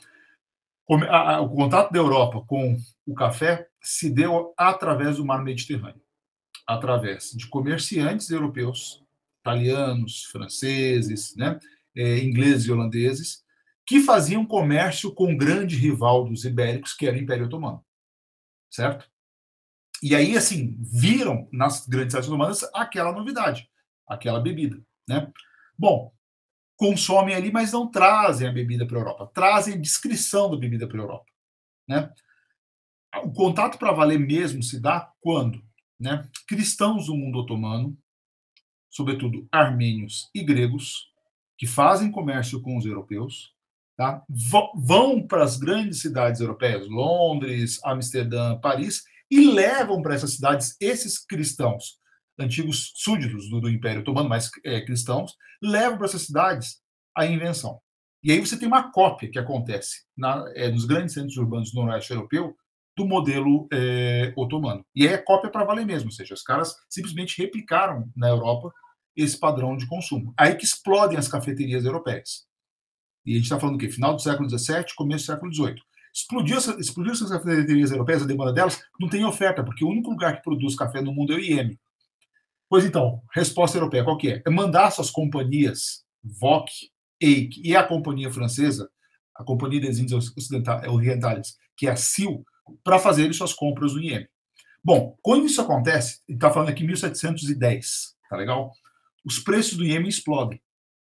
[0.89, 6.01] O contato da Europa com o café se deu através do mar Mediterrâneo
[6.67, 9.01] através de comerciantes europeus,
[9.39, 11.57] italianos, franceses, né,
[11.97, 13.43] é, ingleses e holandeses,
[13.85, 17.83] que faziam comércio com o grande rival dos ibéricos, que era o Império Otomano.
[18.71, 19.09] Certo?
[20.03, 23.69] E aí, assim, viram nas grandes cidades otomanas aquela novidade,
[24.07, 24.79] aquela bebida.
[25.07, 25.31] Né?
[25.77, 26.13] Bom,
[26.75, 30.87] consomem ali, mas não trazem a bebida para a Europa, trazem a descrição da bebida
[30.87, 31.31] para a Europa.
[31.87, 32.13] Né?
[33.23, 35.65] O contato para valer mesmo se dá quando?
[35.99, 37.97] né, cristãos do mundo otomano,
[38.89, 41.11] sobretudo armênios e gregos,
[41.57, 43.53] que fazem comércio com os europeus,
[43.97, 44.23] tá?
[44.75, 51.17] vão para as grandes cidades europeias, Londres, Amsterdã, Paris, e levam para essas cidades esses
[51.17, 51.99] cristãos,
[52.39, 56.77] antigos súditos do, do Império Otomano, mas é, cristãos, levam para essas cidades
[57.15, 57.81] a invenção.
[58.23, 61.81] E aí você tem uma cópia que acontece na, é, nos grandes centros urbanos do
[61.81, 62.55] noroeste europeu
[62.95, 64.83] do modelo é, otomano.
[64.95, 68.71] E aí é cópia para valer mesmo, ou seja, os caras simplesmente replicaram na Europa
[69.17, 70.33] esse padrão de consumo.
[70.37, 72.45] Aí que explodem as cafeterias europeias.
[73.25, 73.89] E a gente está falando o quê?
[73.89, 75.81] Final do século XVII, começo do século XVIII.
[76.13, 80.37] Explodiu, explodiu essas cafeterias europeias, a demanda delas, não tem oferta, porque o único lugar
[80.37, 81.77] que produz café no mundo é o Iêmen.
[82.69, 84.43] Pois então, resposta europeia qual que é?
[84.45, 86.69] É mandar suas companhias, VOC,
[87.19, 88.89] EIC e a companhia francesa,
[89.35, 90.33] a Companhia das Índias
[90.89, 92.43] Orientais, que é a CIL,
[92.83, 94.27] para fazerem suas compras no Iêmen.
[94.83, 98.71] Bom, quando isso acontece, está falando aqui 1710, tá legal?
[99.27, 100.61] Os preços do Iêmen explodem.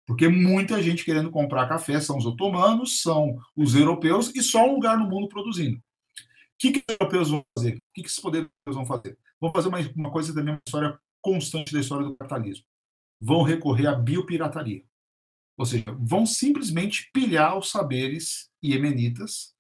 [0.08, 4.74] Porque muita gente querendo comprar café são os otomanos, são os europeus e só um
[4.74, 5.78] lugar no mundo produzindo.
[5.78, 5.82] O
[6.58, 7.76] que, que os europeus vão fazer?
[7.76, 9.16] O que, que esses poderes vão fazer?
[9.40, 12.66] Vão fazer uma, uma coisa também, uma história constante da história do capitalismo.
[13.22, 14.84] Vão recorrer à biopirataria.
[15.56, 19.54] Ou seja, vão simplesmente pilhar os saberes iemenitas,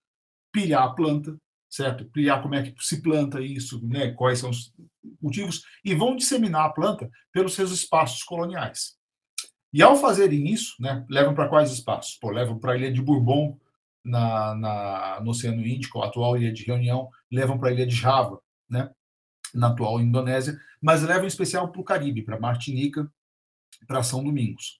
[0.51, 1.37] pilhar a planta,
[1.69, 2.05] certo?
[2.05, 4.11] Pilhar como é que se planta isso, né?
[4.11, 4.73] quais são os
[5.21, 8.97] cultivos, e vão disseminar a planta pelos seus espaços coloniais.
[9.73, 12.17] E ao fazerem isso, né, levam para quais espaços?
[12.19, 13.57] Pô, levam para a ilha de Bourbon,
[14.03, 17.95] na, na, no Oceano Índico, a atual ilha de Reunião, levam para a ilha de
[17.95, 18.89] Java, né,
[19.53, 23.11] na atual Indonésia, mas levam em especial para o Caribe, para Martinica,
[23.85, 24.79] para São Domingos.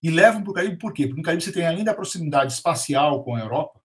[0.00, 1.06] E levam para o Caribe por quê?
[1.06, 3.80] Porque no Caribe você tem, além da proximidade espacial com a Europa,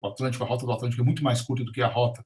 [0.00, 2.24] o Atlântico, a rota do Atlântico é muito mais curta do que a rota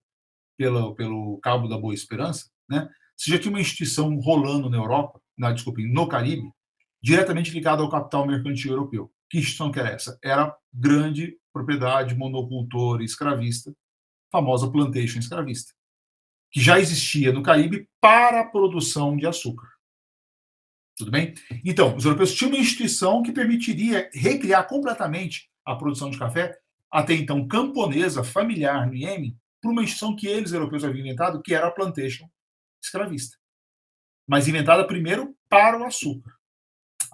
[0.57, 2.89] pelo, pelo Cabo da Boa Esperança, né?
[3.17, 6.51] Você já tinha uma instituição rolando na Europa, na, desculpe, no Caribe,
[7.03, 9.13] diretamente ligada ao capital mercantil europeu.
[9.31, 10.19] Que instituição que era essa?
[10.23, 13.73] Era grande propriedade monocultora escravista,
[14.31, 15.73] famosa plantation escravista,
[16.51, 19.69] que já existia no Caribe para a produção de açúcar.
[20.97, 21.35] Tudo bem?
[21.65, 26.59] Então, os europeus tinham uma instituição que permitiria recriar completamente a produção de café,
[26.93, 31.55] até então camponesa, familiar no Iêmen, por uma instituição que eles, europeus, haviam inventado, que
[31.55, 32.29] era a plantation
[32.83, 33.39] escravista.
[34.27, 36.35] Mas inventada primeiro para o açúcar.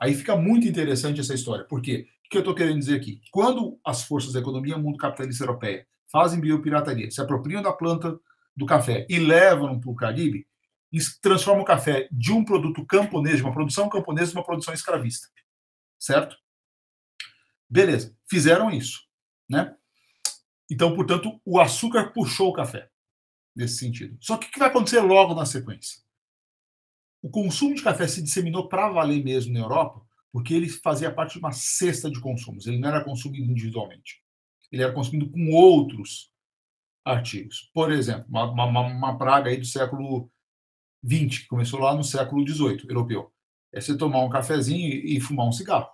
[0.00, 1.64] Aí fica muito interessante essa história.
[1.64, 2.08] Por quê?
[2.26, 3.20] O que eu estou querendo dizer aqui?
[3.30, 8.18] Quando as forças da economia mundo capitalista europeia fazem biopirataria, se apropriam da planta
[8.56, 10.46] do café e levam para o Caribe,
[11.22, 15.28] transformam o café de um produto camponês, de uma produção camponesa, uma produção escravista.
[15.98, 16.36] Certo?
[17.68, 19.07] Beleza, fizeram isso.
[19.48, 19.74] Né?
[20.70, 22.90] Então, portanto, o açúcar puxou o café
[23.56, 24.16] nesse sentido.
[24.20, 26.02] Só que o que vai acontecer logo na sequência?
[27.22, 31.32] O consumo de café se disseminou para valer mesmo na Europa, porque ele fazia parte
[31.32, 32.66] de uma cesta de consumos.
[32.66, 34.22] Ele não era consumido individualmente.
[34.70, 36.30] Ele era consumido com outros
[37.04, 37.70] artigos.
[37.72, 40.30] Por exemplo, uma, uma, uma praga aí do século
[41.04, 43.32] XX, que começou lá no século XVIII, europeu.
[43.72, 45.90] É você tomar um cafezinho e, e fumar um cigarro.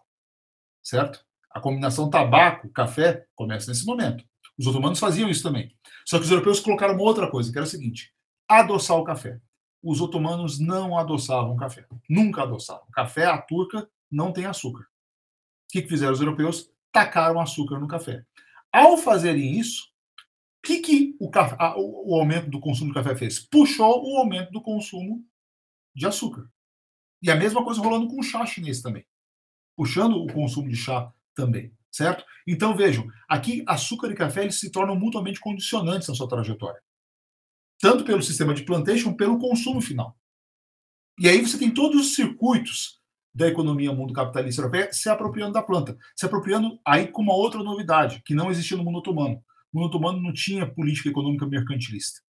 [0.82, 1.24] Certo?
[1.54, 4.24] A combinação tabaco-café começa nesse momento.
[4.58, 5.74] Os otomanos faziam isso também.
[6.04, 8.12] Só que os europeus colocaram uma outra coisa, que era o seguinte:
[8.48, 9.40] adoçar o café
[9.84, 11.86] os otomanos não adoçavam café.
[12.08, 12.86] Nunca adoçavam.
[12.90, 14.84] Café, a turca, não tem açúcar.
[14.84, 14.86] O
[15.72, 16.70] que, fizeram os europeus?
[16.90, 18.24] Tacaram açúcar no café.
[18.72, 19.92] Ao fazerem isso,
[20.58, 23.38] o que, que o, a, o, aumento do consumo de café fez?
[23.38, 25.22] Puxou o aumento do consumo
[25.94, 26.48] de açúcar.
[27.22, 29.04] E a mesma coisa rolando com o chá chinês também.
[29.76, 32.24] Puxando o consumo de chá também, certo?
[32.46, 36.80] Então vejam, aqui açúcar e café eles se tornam mutuamente condicionantes na sua trajetória
[37.84, 40.16] tanto pelo sistema de plantation, pelo consumo final.
[41.18, 42.98] E aí você tem todos os circuitos
[43.34, 47.62] da economia mundo capitalista europeia se apropriando da planta, se apropriando aí com uma outra
[47.62, 49.42] novidade que não existia no mundo otomano.
[49.70, 52.22] O mundo otomano não tinha política econômica mercantilista.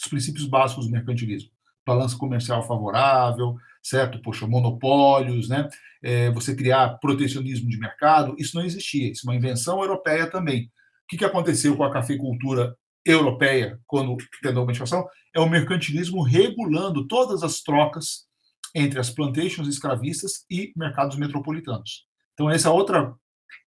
[0.00, 1.50] Os princípios básicos do mercantilismo.
[1.84, 4.20] Balança comercial favorável, certo?
[4.22, 5.68] Poxa, monopólios, né?
[6.02, 9.10] É, você criar protecionismo de mercado, isso não existia.
[9.10, 10.64] Isso é uma invenção europeia também.
[10.64, 10.68] O
[11.08, 17.06] que, que aconteceu com a cafeicultura europeia, quando tentou uma inflação, é o mercantilismo regulando
[17.06, 18.28] todas as trocas
[18.74, 22.06] entre as plantations escravistas e mercados metropolitanos.
[22.34, 23.14] Então, esse é outra,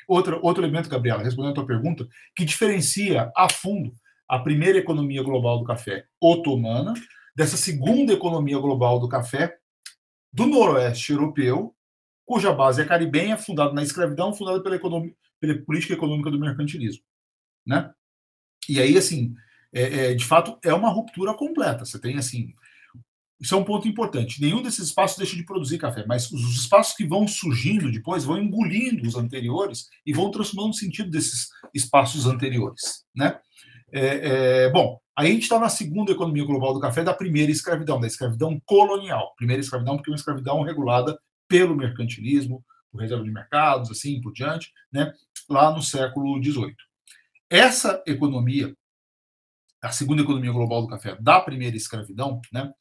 [0.07, 3.91] outra, outro elemento, Gabriela, respondendo a tua pergunta, que diferencia a fundo
[4.31, 6.93] a primeira economia global do café otomana
[7.35, 9.57] dessa segunda economia global do café
[10.31, 11.75] do noroeste europeu,
[12.25, 17.03] cuja base é caribenha, fundada na escravidão, fundada pela, economia, pela política econômica do mercantilismo.
[17.65, 17.91] Né?
[18.69, 19.35] E aí, assim,
[19.73, 21.85] é, é, de fato, é uma ruptura completa.
[21.85, 22.53] Você tem, assim,
[23.41, 24.39] isso é um ponto importante.
[24.39, 28.37] Nenhum desses espaços deixa de produzir café, mas os espaços que vão surgindo depois vão
[28.37, 33.39] engolindo os anteriores e vão transformando o sentido desses espaços anteriores, né?
[33.91, 37.99] É, é, bom, a gente está na segunda economia global do café da primeira escravidão,
[37.99, 39.33] da escravidão colonial.
[39.35, 44.33] Primeira escravidão, porque é uma escravidão regulada pelo mercantilismo, por reserva de mercados, assim por
[44.33, 45.13] diante, né,
[45.49, 46.75] lá no século XVIII.
[47.49, 48.75] Essa economia,
[49.81, 52.71] a segunda economia global do café da primeira escravidão, né,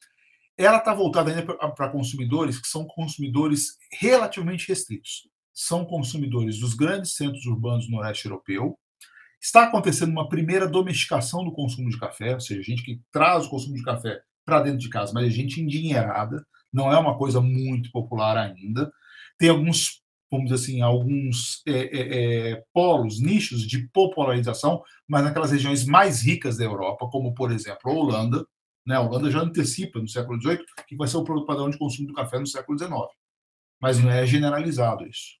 [0.57, 5.27] ela está voltada ainda para consumidores que são consumidores relativamente restritos.
[5.53, 8.77] São consumidores dos grandes centros urbanos do Noroeste Europeu.
[9.41, 13.49] Está acontecendo uma primeira domesticação do consumo de café, ou seja, gente que traz o
[13.49, 17.41] consumo de café para dentro de casa, mas é gente endinheirada, não é uma coisa
[17.41, 18.91] muito popular ainda.
[19.37, 25.51] Tem alguns, vamos dizer assim, alguns é, é, é, polos, nichos de popularização, mas naquelas
[25.51, 28.45] regiões mais ricas da Europa, como, por exemplo, a Holanda,
[28.85, 28.95] né?
[28.95, 32.13] A Holanda já antecipa no século XVIII que vai ser o padrão de consumo do
[32.13, 32.93] café no século XIX.
[33.79, 35.40] Mas não é generalizado isso.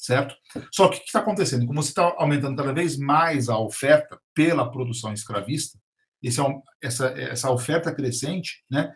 [0.00, 0.34] Certo?
[0.72, 1.66] Só que o que está acontecendo?
[1.66, 5.78] Como você está aumentando cada vez mais a oferta pela produção escravista,
[6.22, 8.94] esse, é essa, essa oferta crescente né,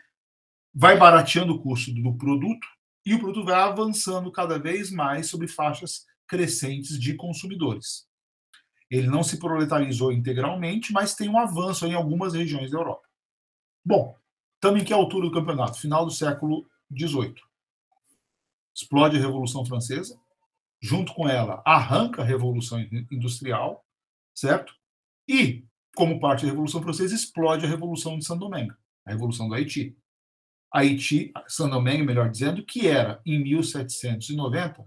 [0.75, 2.67] vai barateando o custo do produto
[3.05, 8.09] e o produto vai avançando cada vez mais sobre faixas crescentes de consumidores.
[8.91, 13.07] Ele não se proletarizou integralmente, mas tem um avanço em algumas regiões da Europa.
[13.85, 14.17] Bom,
[14.55, 15.79] estamos em que altura do campeonato?
[15.79, 17.35] Final do século XVIII.
[18.75, 20.19] Explode a Revolução Francesa,
[20.85, 22.79] junto com ela arranca a Revolução
[23.11, 23.83] Industrial,
[24.35, 24.75] certo?
[25.27, 25.65] E,
[25.97, 28.75] como parte da Revolução Francesa, explode a Revolução de Saint-Domingue,
[29.07, 29.97] a Revolução do Haiti.
[30.71, 34.85] Haiti, Saint-Domingue, melhor dizendo, que era, em 1790,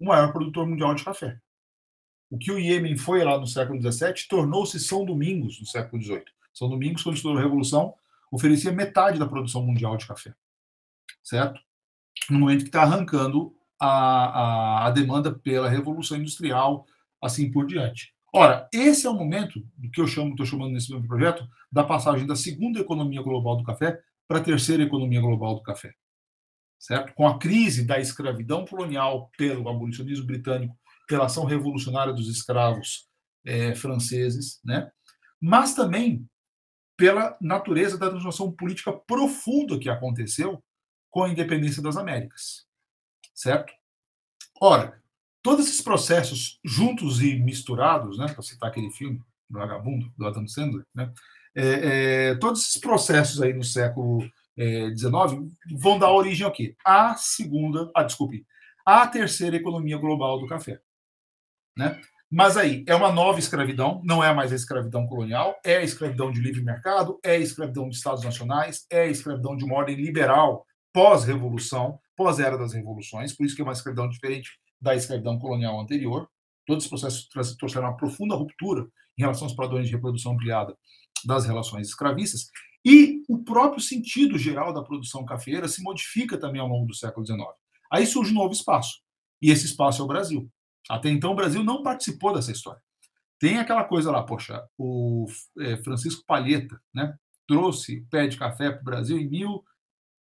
[0.00, 1.38] o maior produtor mundial de café.
[2.28, 6.24] O que o Iêmen foi lá no século XVII tornou-se São Domingos no século XVIII.
[6.52, 7.94] São Domingos, quando estourou a Revolução,
[8.32, 10.34] oferecia metade da produção mundial de café,
[11.22, 11.60] certo?
[12.28, 16.86] No momento que está arrancando a, a, a, demanda pela revolução industrial,
[17.20, 18.14] assim por diante.
[18.32, 21.82] Ora, esse é o momento do que eu chamo, estou chamando nesse meu projeto, da
[21.82, 25.92] passagem da segunda economia global do café para a terceira economia global do café,
[26.78, 27.12] certo?
[27.14, 33.08] Com a crise da escravidão colonial pelo abolicionismo britânico, pela ação revolucionária dos escravos
[33.44, 34.90] é, franceses, né?
[35.40, 36.24] Mas também
[36.96, 40.62] pela natureza da transformação política profunda que aconteceu
[41.10, 42.70] com a independência das Américas.
[43.34, 43.72] Certo?
[44.60, 45.00] Ora,
[45.42, 50.46] todos esses processos juntos e misturados, né, para citar aquele filme do Vagabundo, do Adam
[50.46, 51.12] Sandler, né,
[51.54, 54.22] é, é, todos esses processos aí no século
[54.96, 55.14] XIX
[55.74, 56.76] é, vão dar origem ao quê?
[56.84, 58.46] À segunda, ah, desculpe,
[58.84, 60.80] à terceira economia global do café.
[61.76, 62.00] Né?
[62.30, 66.30] Mas aí, é uma nova escravidão, não é mais a escravidão colonial, é a escravidão
[66.30, 69.96] de livre mercado, é a escravidão de Estados nacionais, é a escravidão de uma ordem
[69.96, 75.80] liberal pós-revolução, pós-era das revoluções, por isso que é uma escravidão diferente da escravidão colonial
[75.80, 76.28] anterior.
[76.66, 78.86] Todos os processos trouxeram uma profunda ruptura
[79.18, 80.76] em relação aos padrões de reprodução ampliada
[81.24, 82.48] das relações escravistas,
[82.84, 87.24] e o próprio sentido geral da produção cafeira se modifica também ao longo do século
[87.24, 87.40] XIX.
[87.92, 89.00] Aí surge um novo espaço,
[89.40, 90.50] e esse espaço é o Brasil.
[90.90, 92.80] Até então, o Brasil não participou dessa história.
[93.38, 95.26] Tem aquela coisa lá, poxa, o
[95.58, 97.14] é, Francisco Palheta né,
[97.46, 99.28] trouxe pé de café para o Brasil em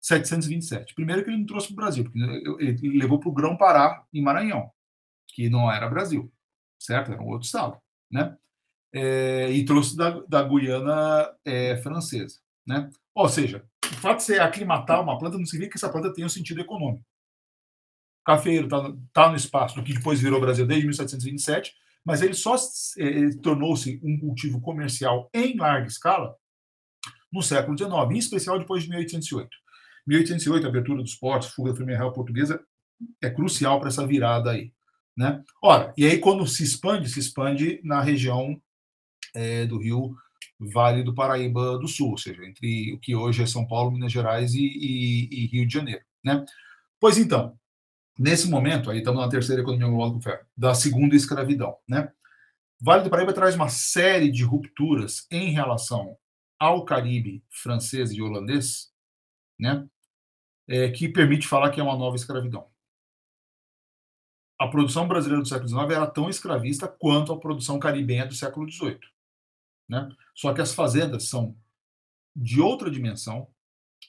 [0.09, 0.93] 1727.
[0.93, 2.19] Primeiro que ele não trouxe para o Brasil, porque
[2.59, 4.71] ele levou para o Grão-Pará, em Maranhão,
[5.27, 6.31] que não era Brasil,
[6.79, 7.11] certo?
[7.11, 7.77] Era um outro estado,
[8.11, 8.37] né?
[8.93, 12.89] É, e trouxe da, da Guiana é, francesa, né?
[13.13, 16.27] Ou seja, o fato de você aclimatar uma planta não significa que essa planta tenha
[16.27, 17.03] um sentido econômico
[18.25, 22.55] cafeiro está tá no espaço do que depois virou Brasil desde 1727, mas ele só
[22.97, 26.35] eh, tornou-se um cultivo comercial em larga escala
[27.31, 29.49] no século XIX, em especial depois de 1808.
[30.07, 32.63] 1808, a abertura dos portos, fuga da Primeira Real Portuguesa,
[33.21, 34.71] é crucial para essa virada aí.
[35.17, 35.41] Né?
[35.61, 38.61] Ora, e aí quando se expande, se expande na região
[39.33, 40.15] é, do Rio
[40.59, 44.11] Vale do Paraíba do Sul, ou seja, entre o que hoje é São Paulo, Minas
[44.11, 46.01] Gerais e, e, e Rio de Janeiro.
[46.23, 46.45] Né?
[46.99, 47.57] Pois então,
[48.17, 51.75] Nesse momento, aí estamos na terceira economia global do ferro, da segunda escravidão.
[51.87, 52.09] Né?
[52.79, 56.17] Vale do Paraíba traz uma série de rupturas em relação
[56.57, 58.89] ao Caribe francês e holandês,
[59.59, 59.85] né?
[60.67, 62.67] É, que permite falar que é uma nova escravidão.
[64.57, 68.69] A produção brasileira do século XIX era tão escravista quanto a produção caribenha do século
[68.71, 68.99] XVIII.
[69.87, 70.09] Né?
[70.33, 71.55] Só que as fazendas são
[72.35, 73.47] de outra dimensão,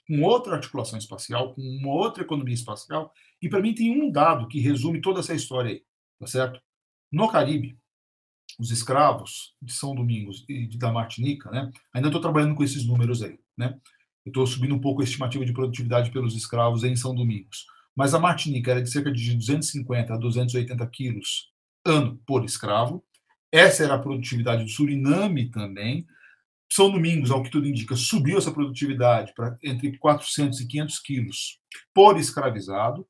[0.06, 3.12] com outra articulação espacial, com uma outra economia espacial.
[3.42, 5.84] E para mim tem um dado que resume toda essa história aí,
[6.18, 6.60] tá certo?
[7.10, 7.78] No Caribe,
[8.58, 11.70] os escravos de São Domingos e da Martinica, né?
[11.92, 13.78] Ainda estou trabalhando com esses números aí, né?
[14.30, 17.66] Estou subindo um pouco a estimativa de produtividade pelos escravos em São Domingos.
[17.94, 21.50] Mas a Martinica era de cerca de 250 a 280 quilos
[21.86, 23.04] ano por escravo,
[23.52, 26.04] Essa era a produtividade do Suriname também.
[26.70, 31.60] São Domingos, ao que tudo indica, subiu essa produtividade para entre 400 e 500 quilos
[31.94, 33.06] por escravizado.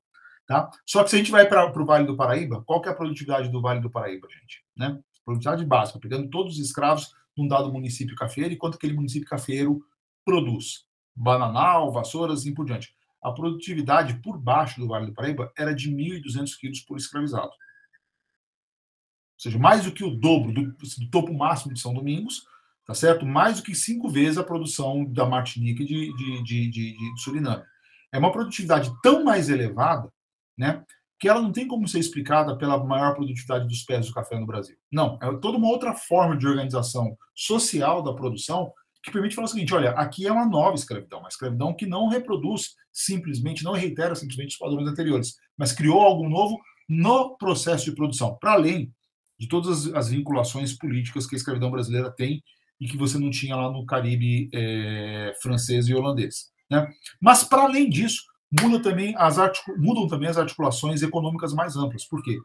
[0.46, 0.70] Tá?
[0.84, 2.94] Só que se a gente vai para o Vale do Paraíba, qual que é a
[2.94, 4.62] produtividade do Vale do Paraíba, gente?
[4.76, 5.00] Né?
[5.24, 9.80] Produtividade básica, pegando todos os escravos num dado município cafeiro e quanto aquele município cafeiro
[10.24, 10.85] produz.
[11.16, 12.94] Bananal, vassouras e assim por diante.
[13.22, 17.48] A produtividade por baixo do Vale do Paraíba era de 1.200 quilos por escravizado.
[17.48, 22.44] Ou seja, mais do que o dobro do, do topo máximo de São Domingos,
[22.86, 23.26] tá certo?
[23.26, 27.64] Mais do que cinco vezes a produção da Martinique de, de, de, de, de Suriname.
[28.12, 30.10] É uma produtividade tão mais elevada,
[30.56, 30.84] né?
[31.18, 34.46] Que ela não tem como ser explicada pela maior produtividade dos pés do café no
[34.46, 34.76] Brasil.
[34.90, 38.72] Não, é toda uma outra forma de organização social da produção
[39.06, 42.08] que permite falar o seguinte: olha, aqui é uma nova escravidão, uma escravidão que não
[42.08, 47.94] reproduz simplesmente, não reitera simplesmente os padrões anteriores, mas criou algo novo no processo de
[47.94, 48.92] produção, para além
[49.38, 52.42] de todas as vinculações políticas que a escravidão brasileira tem
[52.80, 56.50] e que você não tinha lá no Caribe é, francês e holandês.
[56.70, 56.86] Né?
[57.20, 58.22] Mas, para além disso,
[58.60, 59.36] muda também as
[59.78, 62.06] mudam também as articulações econômicas mais amplas.
[62.06, 62.36] Por quê?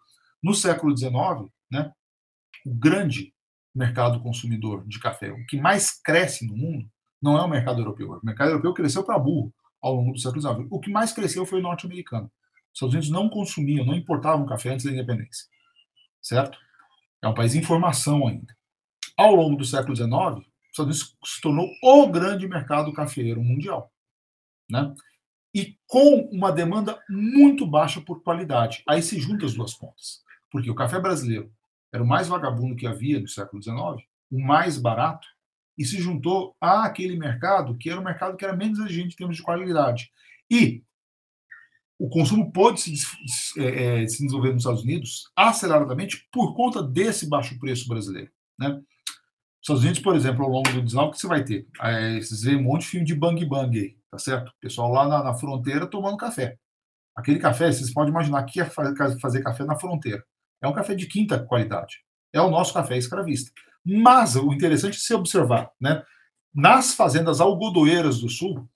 [0.43, 1.13] No século XIX,
[1.71, 1.91] né,
[2.65, 3.33] o grande
[3.73, 6.89] mercado consumidor de café, o que mais cresce no mundo,
[7.21, 8.11] não é o mercado europeu.
[8.11, 10.67] O mercado europeu cresceu para burro ao longo do século XIX.
[10.69, 12.31] O que mais cresceu foi o norte-americano.
[12.71, 15.45] Os Estados Unidos não consumiam, não importavam café antes da independência.
[16.21, 16.57] Certo?
[17.21, 18.55] É um país em formação ainda.
[19.17, 23.91] Ao longo do século XIX, os Estados Unidos se tornou o grande mercado cafeiro mundial.
[24.69, 24.93] Né?
[25.53, 28.83] E com uma demanda muito baixa por qualidade.
[28.87, 30.21] Aí se juntam as duas pontas.
[30.49, 31.51] Porque o café brasileiro
[31.93, 33.77] era o mais vagabundo que havia no século XIX,
[34.31, 35.27] o mais barato,
[35.77, 39.37] e se juntou àquele mercado que era um mercado que era menos exigente em termos
[39.37, 40.11] de qualidade.
[40.49, 40.83] E
[42.01, 43.05] o consumo pôde se,
[43.59, 48.31] é, é, se desenvolver nos Estados Unidos aceleradamente por conta desse baixo preço brasileiro.
[48.57, 48.69] Né?
[48.69, 48.83] Nos
[49.61, 51.67] Estados Unidos, por exemplo, ao longo do 19, o que você vai ter?
[51.79, 54.51] É, vocês veem um monte de filme de bang bang aí, tá certo?
[54.59, 56.57] Pessoal lá na, na, fronteira tomando café.
[57.15, 60.25] Aquele café, vocês podem imaginar que é fazer café na fronteira.
[60.61, 62.03] É um café de quinta qualidade.
[62.31, 63.51] É o nosso café escravista.
[63.83, 66.03] Mas o interessante é se observar, né?
[66.53, 68.67] Nas fazendas algodoeiras do sul,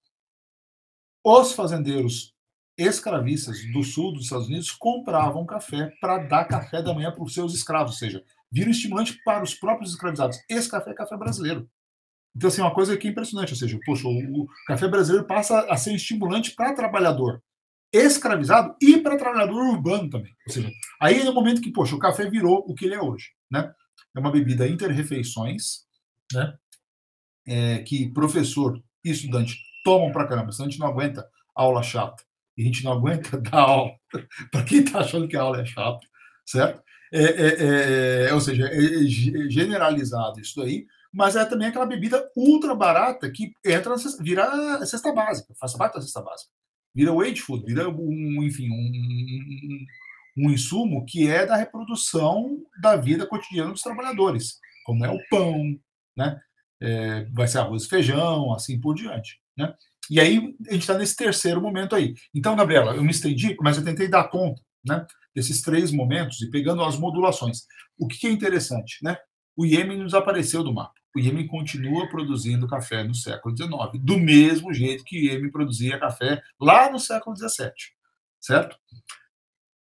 [1.23, 2.33] os fazendeiros
[2.77, 7.33] escravistas do sul dos Estados Unidos compravam café para dar café da manhã para os
[7.33, 10.37] seus escravos, ou seja, vira estimulante para os próprios escravizados.
[10.49, 11.69] Esse café é café brasileiro.
[12.35, 15.77] Então, assim, uma coisa que é impressionante, ou seja, poxa, o café brasileiro passa a
[15.77, 17.41] ser estimulante para trabalhador
[18.03, 20.35] escravizado e para trabalhador urbano também.
[20.47, 20.71] Ou seja,
[21.01, 23.73] aí é o momento que, poxa, o café virou o que ele é hoje, né?
[24.15, 25.85] É uma bebida inter-refeições,
[26.33, 26.55] né?
[27.47, 30.51] É, que professor e estudante tomam para caramba.
[30.51, 32.23] Se a gente não aguenta aula chata
[32.57, 33.91] e a gente não aguenta dar aula
[34.51, 36.05] para quem está achando que a aula é chata,
[36.45, 36.83] certo?
[37.13, 41.85] É, é, é, é ou seja, é, é generalizado isso daí, mas é também aquela
[41.85, 46.51] bebida ultra barata que entra na cesta, vira cesta básica, faz parte da cesta básica
[46.95, 49.85] vira wage food, vira um, enfim, um,
[50.37, 55.77] um, insumo que é da reprodução da vida cotidiana dos trabalhadores, como é o pão,
[56.15, 56.39] né?
[56.81, 59.73] É, vai ser arroz e feijão, assim por diante, né?
[60.09, 62.13] E aí a gente está nesse terceiro momento aí.
[62.33, 65.05] Então, Gabriela, eu me estendi, mas eu tentei dar conta, né?
[65.33, 67.63] Desses três momentos e pegando as modulações.
[67.97, 69.17] O que, é interessante, né?
[69.55, 73.71] O Iêmen desapareceu do mapa o Iêmen continua produzindo café no século XIX,
[74.03, 77.71] do mesmo jeito que o Iêmen produzia café lá no século XVII,
[78.39, 78.77] certo?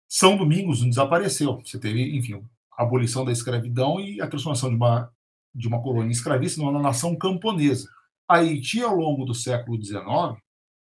[0.08, 1.60] São Domingos não desapareceu.
[1.62, 5.12] Você teve, enfim, a abolição da escravidão e a transformação de uma,
[5.54, 7.86] de uma colônia escravista numa nação camponesa.
[8.26, 10.02] Haiti, ao longo do século XIX,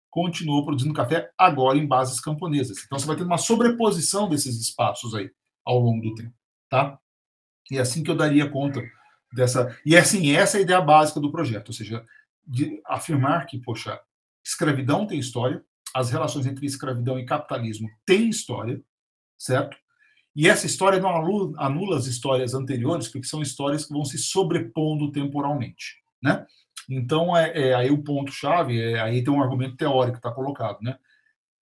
[0.08, 2.84] continuou produzindo café agora em bases camponesas.
[2.84, 5.28] Então você vai ter uma sobreposição desses espaços aí
[5.64, 6.34] ao longo do tempo,
[6.68, 6.96] tá?
[7.68, 8.80] E é assim que eu daria conta
[9.32, 9.76] dessa.
[9.84, 12.04] E assim, essa é a ideia básica do projeto, ou seja,
[12.46, 14.00] de afirmar que, poxa,
[14.44, 15.64] escravidão tem história,
[15.94, 18.80] as relações entre escravidão e capitalismo têm história,
[19.38, 19.76] certo?
[20.34, 21.10] E essa história não
[21.58, 26.46] anula as histórias anteriores, porque são histórias que vão se sobrepondo temporalmente, né?
[26.88, 30.78] Então, é, é aí o ponto-chave, é, aí tem um argumento teórico que está colocado,
[30.80, 30.96] né?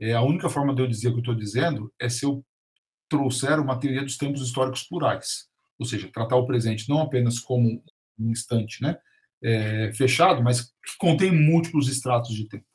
[0.00, 2.44] É, a única forma de eu dizer o que eu estou dizendo é se eu
[3.08, 5.48] trouxer uma teoria dos tempos históricos plurais
[5.78, 7.82] ou seja, tratar o presente não apenas como
[8.18, 8.98] um instante né,
[9.42, 12.66] é, fechado, mas que contém múltiplos estratos de tempo.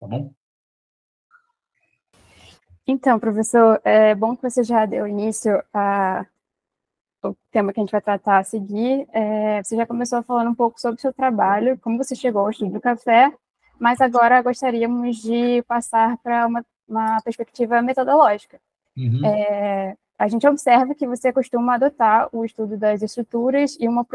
[0.00, 0.32] Tá bom?
[2.86, 6.26] Então, professor, é bom que você já deu início a
[7.24, 9.06] o tema que a gente vai tratar a seguir.
[9.12, 12.50] É, você já começou falando um pouco sobre o seu trabalho, como você chegou ao
[12.50, 13.32] estudo do café,
[13.78, 18.60] mas agora gostaríamos de passar para uma, uma perspectiva metodológica.
[18.96, 19.24] Uhum.
[19.24, 24.06] É, a gente observa que você costuma adotar o estudo das estruturas e uma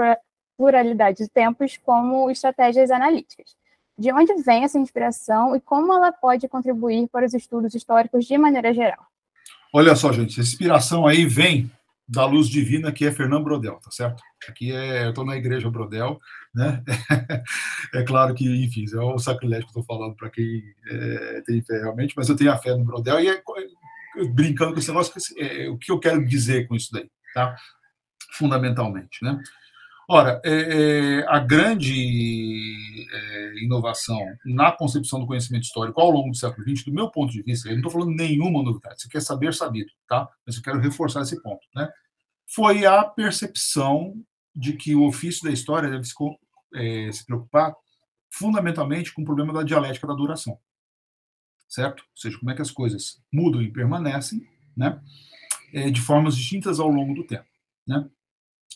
[0.55, 3.57] pluralidade de tempos como estratégias analíticas.
[3.99, 8.37] De onde vem essa inspiração e como ela pode contribuir para os estudos históricos de
[8.37, 9.05] maneira geral?
[9.73, 11.69] Olha só, gente, essa inspiração aí vem
[12.07, 14.23] da luz divina que é Fernando Brodel, tá certo?
[14.47, 16.17] Aqui é, eu estou na igreja Brodel,
[16.55, 16.81] né?
[17.93, 21.61] é claro que, enfim, é um sacrilégio que eu estou falando para quem é, tem
[21.61, 23.43] fé realmente, mas eu tenho a fé no Brodel e é,
[24.33, 27.55] brincando com esse negócio, é, o que eu quero dizer com isso daí, tá?
[28.33, 29.41] Fundamentalmente, né?
[30.09, 30.51] Ora, é,
[31.19, 36.85] é, a grande é, inovação na concepção do conhecimento histórico ao longo do século XX,
[36.85, 39.91] do meu ponto de vista, eu não estou falando nenhuma novidade, você quer saber sabido,
[40.07, 40.25] tá?
[40.45, 41.89] Mas eu quero reforçar esse ponto, né?
[42.47, 44.13] Foi a percepção
[44.55, 46.13] de que o ofício da história deve se,
[46.75, 47.73] é, se preocupar
[48.31, 50.57] fundamentalmente com o problema da dialética da duração,
[51.67, 52.01] certo?
[52.01, 55.01] Ou seja, como é que as coisas mudam e permanecem, né?
[55.73, 57.47] É, de formas distintas ao longo do tempo,
[57.85, 58.07] né?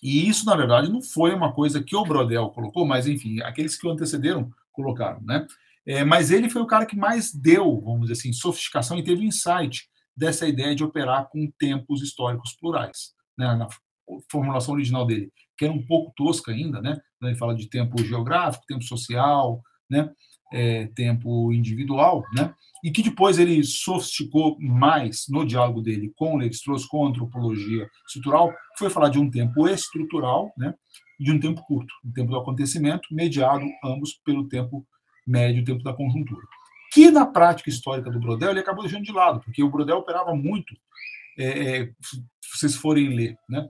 [0.03, 3.77] E isso, na verdade, não foi uma coisa que o Brodel colocou, mas, enfim, aqueles
[3.77, 5.45] que o antecederam colocaram, né?
[5.85, 9.25] É, mas ele foi o cara que mais deu, vamos dizer assim, sofisticação e teve
[9.25, 13.55] insight dessa ideia de operar com tempos históricos plurais, né?
[13.55, 13.67] Na
[14.29, 16.99] formulação original dele, que era um pouco tosca ainda, né?
[17.21, 20.11] Ele fala de tempo geográfico, tempo social, né?
[20.53, 22.53] É, tempo individual, né?
[22.83, 28.53] E que depois ele sofisticou mais no diálogo dele com Levi-Strauss, com a antropologia estrutural,
[28.77, 30.73] foi falar de um tempo estrutural né,
[31.19, 34.85] e de um tempo curto, um tempo do acontecimento, mediado ambos pelo tempo
[35.27, 36.41] médio, o tempo da conjuntura.
[36.91, 40.33] Que na prática histórica do Brodel ele acabou deixando de lado, porque o Brodel operava
[40.35, 40.75] muito,
[41.37, 43.69] é, é se vocês forem ler né,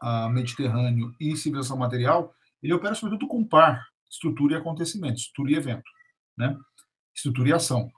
[0.00, 5.54] a Mediterrâneo e Civilização Material, ele opera sobretudo com par, estrutura e acontecimento, estrutura e
[5.54, 5.90] evento,
[6.36, 6.56] né?
[7.14, 7.90] estrutura e ação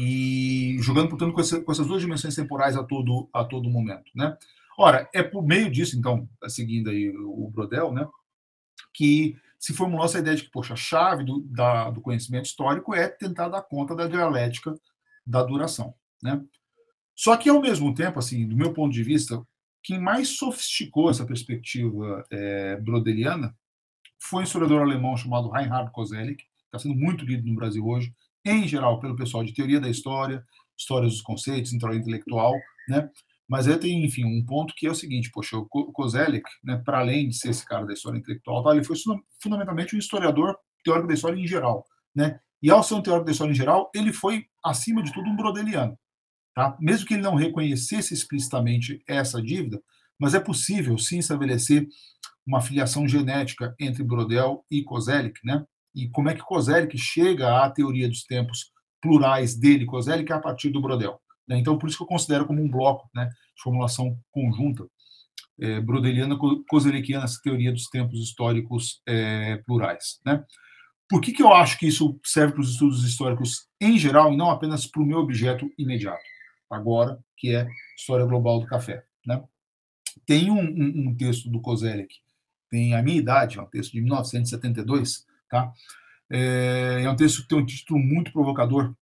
[0.00, 4.08] e jogando, portanto, com, com, essas duas dimensões temporais a todo, a todo momento.
[4.14, 4.38] Né?
[4.78, 8.06] Ora, é por meio disso, então, seguindo aí o Brodel, né,
[8.94, 12.94] que se formulou essa ideia de que, poxa, a chave do, da, do conhecimento histórico
[12.94, 14.72] é tentar dar conta da dialética
[15.26, 15.92] da duração.
[16.22, 16.40] Né?
[17.12, 19.44] Só que, ao mesmo tempo, assim, do meu ponto de vista,
[19.82, 23.52] quem mais sofisticou essa perspectiva é, brodeliana
[24.20, 28.14] foi um historiador alemão chamado Reinhard Koselleck, está sendo muito lido no Brasil hoje,
[28.44, 30.44] em geral, pelo pessoal de teoria da história,
[30.76, 32.54] história dos conceitos, intelectual,
[32.88, 33.08] né?
[33.48, 36.98] Mas aí tem, enfim, um ponto que é o seguinte, poxa, o Kozelik, né, para
[36.98, 38.94] além de ser esse cara da história intelectual, tá, ele foi
[39.42, 41.84] fundamentalmente um historiador teórico da história em geral,
[42.14, 42.38] né?
[42.62, 45.36] E ao ser um teórico da história em geral, ele foi, acima de tudo, um
[45.36, 45.98] brodeliano,
[46.54, 46.76] tá?
[46.78, 49.80] Mesmo que ele não reconhecesse explicitamente essa dívida,
[50.18, 51.88] mas é possível, sim, estabelecer
[52.46, 55.64] uma filiação genética entre Brodel e Kozelik, né?
[55.98, 58.70] E como é que Kozelik chega à teoria dos tempos
[59.00, 61.20] plurais dele, Kozelik, a partir do Brodel.
[61.46, 61.58] Né?
[61.58, 64.86] Então, por isso que eu considero como um bloco né, de formulação conjunta,
[65.60, 66.38] é, brodeliana,
[66.68, 70.20] kozelikiana, essa teoria dos tempos históricos é, plurais.
[70.24, 70.44] Né?
[71.08, 74.36] Por que, que eu acho que isso serve para os estudos históricos em geral e
[74.36, 76.22] não apenas para o meu objeto imediato,
[76.70, 79.04] agora, que é História Global do Café?
[79.26, 79.42] Né?
[80.24, 82.14] Tem um, um, um texto do Kozelik,
[82.70, 85.72] tem a minha idade, é um texto de 1972, Tá?
[86.30, 88.94] É, é um texto que tem um título muito provocador.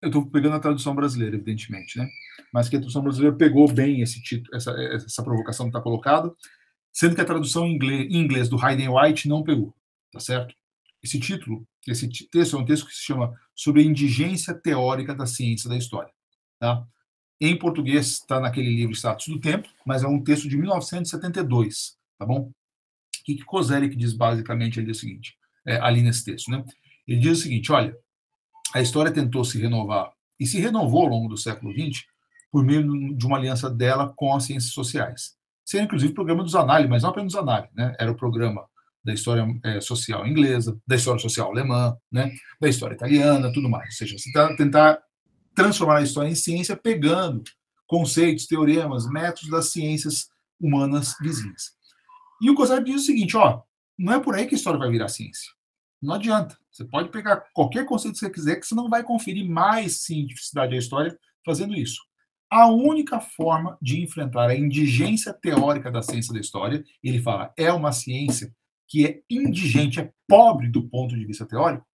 [0.00, 2.08] Eu estou pegando a tradução brasileira, evidentemente, né?
[2.52, 6.32] mas que a tradução brasileira pegou bem esse título, essa, essa provocação que está colocada,
[6.92, 9.74] sendo que a tradução em inglês, em inglês do Hayden White não pegou,
[10.12, 10.54] tá certo?
[11.02, 15.26] Esse título, esse texto é um texto que se chama Sobre a Indigência Teórica da
[15.26, 16.12] Ciência da História.
[16.58, 16.84] Tá?
[17.40, 22.26] Em português está naquele livro Status do Tempo, mas é um texto de 1972, tá
[22.26, 22.50] bom?
[23.28, 26.64] Que, que Kozelik diz basicamente ali é o seguinte, é, ali nesse texto, né?
[27.06, 27.94] Ele diz o seguinte, olha,
[28.74, 30.10] a história tentou se renovar
[30.40, 32.04] e se renovou ao longo do século XX
[32.50, 35.36] por meio de uma aliança dela com as ciências sociais.
[35.64, 37.94] Sendo inclusive o programa dos análises, mas não apenas dos análises, né?
[37.98, 38.64] Era o programa
[39.04, 42.32] da história é, social inglesa, da história social alemã, né?
[42.58, 43.88] Da história italiana, tudo mais.
[43.88, 44.98] Ou seja, você tá, tentar
[45.54, 47.42] transformar a história em ciência pegando
[47.86, 51.77] conceitos, teoremas, métodos das ciências humanas vizinhas.
[52.40, 53.62] E o Gosar diz o seguinte: ó,
[53.98, 55.52] não é por aí que a história vai virar ciência.
[56.00, 56.56] Não adianta.
[56.70, 60.74] Você pode pegar qualquer conceito que você quiser, que você não vai conferir mais cientificidade
[60.74, 62.00] à história fazendo isso.
[62.50, 67.72] A única forma de enfrentar a indigência teórica da ciência da história, ele fala, é
[67.72, 68.54] uma ciência
[68.86, 71.86] que é indigente, é pobre do ponto de vista teórico,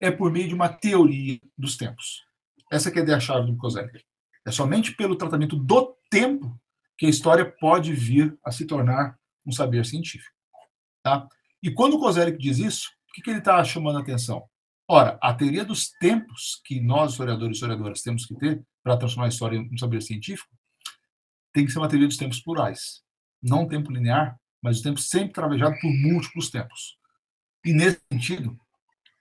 [0.00, 2.22] é por meio de uma teoria dos tempos.
[2.70, 4.04] Essa que é a ideia-chave do Kozelek.
[4.46, 6.56] É somente pelo tratamento do tempo
[6.96, 10.34] que a história pode vir a se tornar um saber científico.
[11.02, 11.26] Tá?
[11.62, 14.44] E quando o Kozelik diz isso, o que, que ele está chamando a atenção?
[14.88, 19.26] Ora, a teoria dos tempos que nós, historiadores e historiadoras, temos que ter para transformar
[19.26, 20.54] a história em um saber científico
[21.54, 23.02] tem que ser uma teoria dos tempos plurais.
[23.40, 26.98] Não tempo linear, mas o tempo sempre travejado por múltiplos tempos.
[27.64, 28.58] E nesse sentido,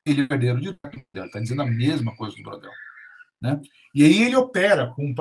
[0.05, 2.71] ele é herdeiro de Ele está dizendo a mesma coisa do Brodel.
[3.39, 3.61] Né?
[3.93, 5.13] E aí ele opera com,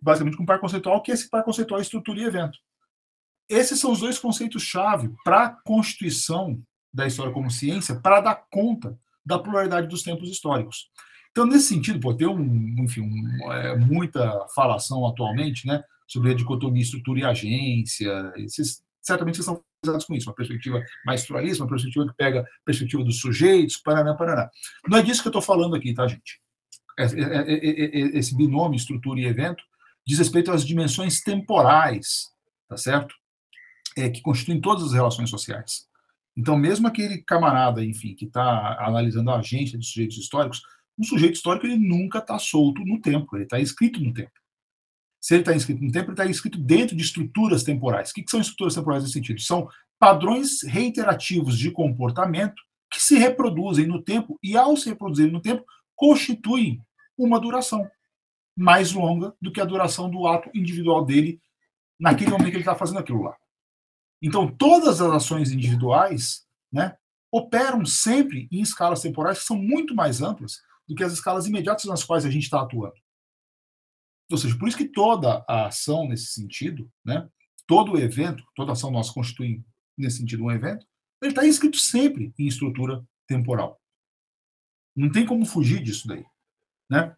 [0.00, 2.58] basicamente com um par conceitual, que é esse par conceitual estrutura e evento.
[3.48, 8.98] Esses são os dois conceitos-chave para a constituição da história como ciência, para dar conta
[9.24, 10.90] da pluralidade dos tempos históricos.
[11.32, 16.34] Então, nesse sentido, pô, tem um, enfim, um, é, muita falação atualmente né, sobre a
[16.34, 18.32] dicotomia estrutura e agência.
[18.36, 22.40] Esses, certamente vocês estão familiarizados com isso, uma perspectiva mais pluralista, uma perspectiva que pega
[22.40, 24.48] a perspectiva dos sujeitos, paraná, paraná.
[24.88, 26.40] Não é disso que eu estou falando aqui, tá, gente?
[26.96, 29.64] É, é, é, esse binômio estrutura e evento
[30.06, 32.30] diz respeito às dimensões temporais,
[32.68, 33.14] tá certo?
[33.96, 35.86] É, que constituem todas as relações sociais.
[36.36, 40.62] Então, mesmo aquele camarada, enfim, que está analisando a agência de sujeitos históricos,
[40.98, 44.32] um sujeito histórico ele nunca está solto no tempo, ele está inscrito no tempo.
[45.20, 48.10] Se ele está inscrito no tempo, ele está inscrito dentro de estruturas temporais.
[48.10, 49.40] O que, que são estruturas temporais nesse sentido?
[49.40, 49.68] São
[49.98, 55.64] padrões reiterativos de comportamento que se reproduzem no tempo e, ao se reproduzirem no tempo,
[55.96, 56.80] constituem
[57.16, 57.88] uma duração
[58.56, 61.40] mais longa do que a duração do ato individual dele
[61.98, 63.36] naquele momento que ele está fazendo aquilo lá.
[64.26, 66.96] Então, todas as ações individuais né,
[67.30, 71.84] operam sempre em escalas temporais que são muito mais amplas do que as escalas imediatas
[71.84, 72.94] nas quais a gente está atuando.
[74.32, 77.28] Ou seja, por isso que toda a ação nesse sentido, né,
[77.66, 79.62] todo o evento, toda ação nossa constitui
[79.94, 80.86] nesse sentido um evento,
[81.20, 83.78] ele está inscrito sempre em estrutura temporal.
[84.96, 86.24] Não tem como fugir disso daí.
[86.88, 87.14] Né?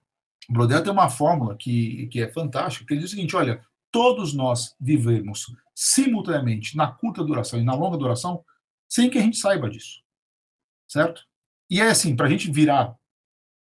[0.50, 3.64] O Brodel tem uma fórmula que, que é fantástica, que ele diz o seguinte, olha,
[3.92, 5.46] todos nós vivemos
[5.76, 8.42] simultaneamente na curta duração e na longa duração
[8.88, 10.00] sem que a gente saiba disso.
[10.88, 11.22] Certo?
[11.68, 12.96] E é assim, para a gente virar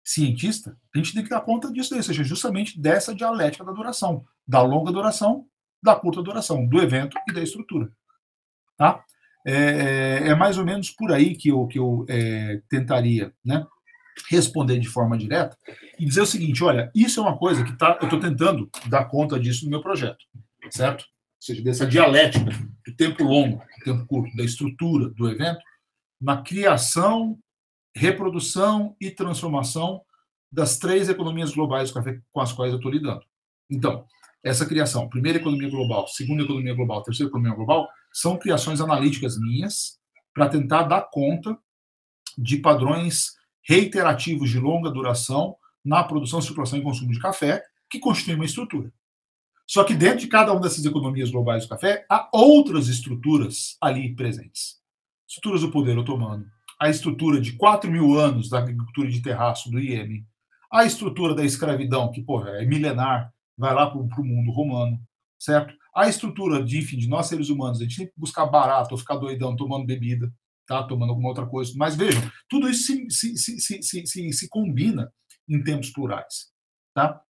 [0.02, 4.24] cientista, a gente tem que dar conta disso, ou seja, justamente dessa dialética da duração,
[4.46, 5.46] da longa duração,
[5.82, 7.92] da curta duração, do evento e da estrutura.
[8.76, 9.04] Tá?
[9.46, 13.64] É, é, é mais ou menos por aí que eu, que eu é, tentaria né,
[14.28, 15.56] responder de forma direta
[15.98, 19.04] e dizer o seguinte: olha, isso é uma coisa que tá, eu estou tentando dar
[19.04, 20.24] conta disso no meu projeto,
[20.70, 21.04] certo?
[21.40, 22.50] Seja, dessa dialética
[22.86, 25.60] do tempo longo, do tempo curto, da estrutura do evento,
[26.20, 27.38] na criação,
[27.96, 30.02] reprodução e transformação
[30.52, 33.22] das três economias globais com as quais eu estou lidando.
[33.70, 34.04] Então,
[34.44, 39.98] essa criação, primeira economia global, segunda economia global, terceira economia global, são criações analíticas minhas
[40.34, 41.56] para tentar dar conta
[42.36, 48.36] de padrões reiterativos de longa duração na produção, circulação e consumo de café, que constituem
[48.36, 48.92] uma estrutura.
[49.70, 54.12] Só que dentro de cada uma dessas economias globais do café, há outras estruturas ali
[54.16, 54.80] presentes.
[55.28, 56.44] Estruturas do poder otomano,
[56.80, 60.26] a estrutura de 4 mil anos da agricultura de terraço do Iêmen,
[60.72, 65.00] a estrutura da escravidão, que porra, é milenar, vai lá para o mundo romano,
[65.38, 65.72] certo?
[65.94, 68.98] A estrutura de, enfim, de nós seres humanos, a gente tem que buscar barato ou
[68.98, 70.32] ficar doidão tomando bebida,
[70.66, 70.82] tá?
[70.82, 71.72] tomando alguma outra coisa.
[71.76, 75.12] Mas vejam, tudo isso se, se, se, se, se, se combina
[75.48, 76.50] em tempos plurais.
[76.92, 77.22] Tá?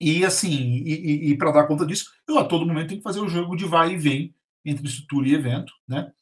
[0.00, 3.04] E assim, e, e, e para dar conta disso, eu a todo momento tenho que
[3.04, 4.34] fazer o jogo de vai e vem
[4.64, 6.12] entre estrutura e evento, né?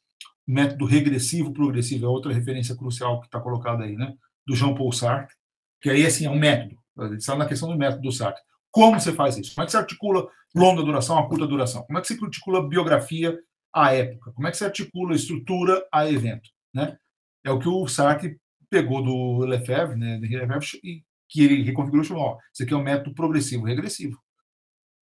[0.45, 4.13] Método regressivo progressivo é outra referência crucial que está colocada aí, né?
[4.45, 5.35] Do Jean Paul Sartre,
[5.81, 6.77] que aí assim é um método.
[7.17, 8.43] Está na questão do método do Sartre.
[8.69, 9.55] Como você faz isso?
[9.55, 11.83] Como é que você articula longa duração a curta duração?
[11.83, 13.37] Como é que você articula biografia
[13.73, 14.31] à época?
[14.33, 16.49] Como é que você articula estrutura a evento?
[16.73, 16.97] Né?
[17.43, 18.37] É o que o Sartre
[18.69, 21.03] pegou do Lefebvre, né, Lefebvre e
[21.33, 24.21] que ele reconfigurou chamou, ó, isso aqui é um método progressivo regressivo.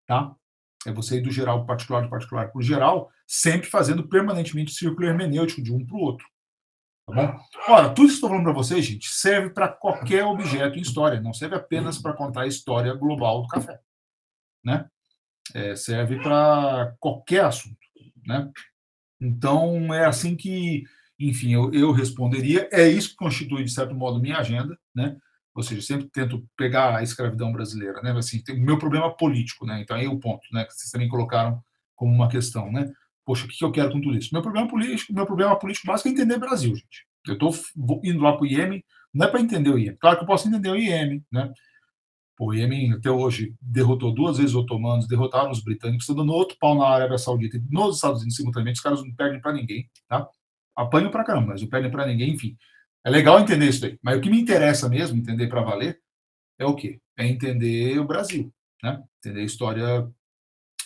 [0.07, 0.33] Tá?
[0.87, 4.73] É você ir do geral para particular, do particular para o geral, sempre fazendo permanentemente
[4.73, 6.27] o círculo hermenêutico de um para o outro.
[7.05, 7.41] Tá bom?
[7.69, 11.21] Ora, tudo isso que estou falando para vocês, gente, serve para qualquer objeto em história,
[11.21, 13.81] não serve apenas para contar a história global do café.
[14.65, 14.89] Né?
[15.53, 17.77] É, serve para qualquer assunto.
[18.25, 18.49] Né?
[19.21, 20.85] Então, é assim que,
[21.19, 22.69] enfim, eu, eu responderia.
[22.71, 24.79] É isso que constitui, de certo modo, minha agenda.
[24.95, 25.17] Né?
[25.55, 28.01] Ou seja, sempre tento pegar a escravidão brasileira.
[28.03, 28.13] Né?
[28.13, 29.67] Assim, tem o meu problema político.
[29.67, 29.81] Né?
[29.83, 31.61] Então, aí é o ponto né, que vocês também colocaram
[31.95, 32.71] como uma questão.
[32.71, 32.91] Né?
[33.25, 34.31] Poxa, o que eu quero com tudo isso?
[34.33, 37.07] Meu problema político, meu problema político básico é entender Brasil, gente.
[37.27, 37.53] Eu estou
[38.03, 38.83] indo lá para o IEM,
[39.13, 39.97] não é para entender o IEM.
[40.01, 41.53] Claro que eu posso entender o IEM, né?
[42.41, 46.57] O Iêmen, até hoje, derrotou duas vezes os otomanos, derrotaram os britânicos, estão dando outro
[46.59, 48.79] pau na Arábia Saudita e nos Estados Unidos simultaneamente.
[48.79, 50.27] Os caras não perdem para ninguém, tá?
[50.75, 52.57] Apanham para caramba, mas não perdem para ninguém, enfim.
[53.05, 53.99] É legal entender isso aí.
[54.03, 56.01] Mas o que me interessa mesmo, entender para valer,
[56.59, 57.01] é o quê?
[57.17, 59.03] É entender o Brasil, né?
[59.19, 60.11] Entender a história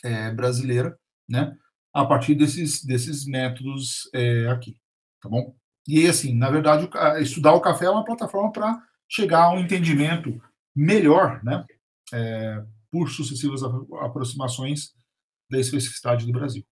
[0.04, 0.98] é, brasileira,
[1.28, 1.56] né?
[1.92, 4.76] A partir desses, desses métodos é, aqui,
[5.20, 5.54] tá bom?
[5.86, 6.88] E assim, na verdade,
[7.20, 10.40] estudar o café é uma plataforma para chegar a um entendimento
[10.74, 11.64] melhor, né,
[12.12, 13.62] é, por sucessivas
[14.00, 14.92] aproximações
[15.50, 16.64] da especificidade do Brasil.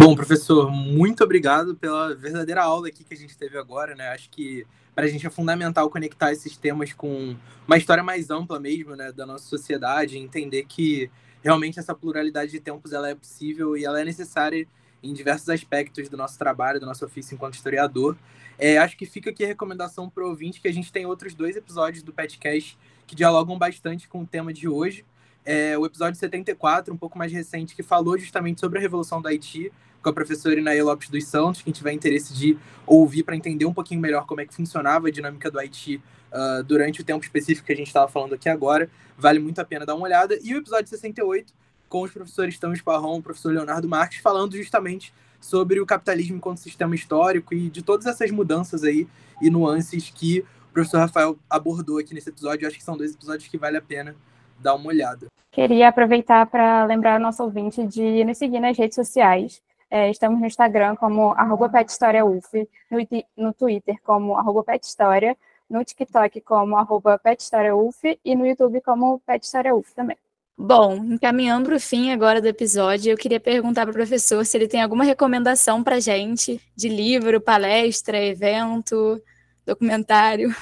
[0.00, 4.08] Bom, professor, muito obrigado pela verdadeira aula aqui que a gente teve agora, né?
[4.10, 4.64] Acho que
[4.94, 7.34] para a gente é fundamental conectar esses temas com
[7.66, 11.10] uma história mais ampla mesmo, né, da nossa sociedade, entender que
[11.42, 14.68] realmente essa pluralidade de tempos ela é possível e ela é necessária
[15.02, 18.16] em diversos aspectos do nosso trabalho, do nosso ofício enquanto historiador.
[18.56, 21.34] É, acho que fica aqui a recomendação para o ouvinte que a gente tem outros
[21.34, 25.04] dois episódios do podcast que dialogam bastante com o tema de hoje.
[25.50, 29.28] É, o episódio 74, um pouco mais recente, que falou justamente sobre a Revolução do
[29.28, 29.72] Haiti,
[30.02, 31.62] com a professora Inaê Lopes dos Santos.
[31.62, 35.10] Quem tiver interesse de ouvir para entender um pouquinho melhor como é que funcionava a
[35.10, 38.90] dinâmica do Haiti uh, durante o tempo específico que a gente estava falando aqui agora,
[39.16, 40.38] vale muito a pena dar uma olhada.
[40.42, 41.50] E o episódio 68,
[41.88, 46.36] com os professores Tão Esparrão e o professor Leonardo Marques, falando justamente sobre o capitalismo
[46.36, 49.08] enquanto sistema histórico e de todas essas mudanças aí
[49.40, 52.66] e nuances que o professor Rafael abordou aqui nesse episódio.
[52.66, 54.14] Eu acho que são dois episódios que vale a pena
[54.58, 55.26] dar uma olhada.
[55.50, 59.62] Queria aproveitar para lembrar o nosso ouvinte de nos seguir nas redes sociais.
[59.90, 62.98] É, estamos no Instagram como arroba pethistoriauf, no,
[63.36, 65.36] no Twitter como arroba pethistoria,
[65.68, 70.16] no TikTok como arroba pethistoriauf e no YouTube como pethistoriauf também.
[70.60, 74.56] Bom, encaminhando para o fim agora do episódio, eu queria perguntar para o professor se
[74.56, 79.22] ele tem alguma recomendação para gente de livro, palestra, evento,
[79.64, 80.54] documentário.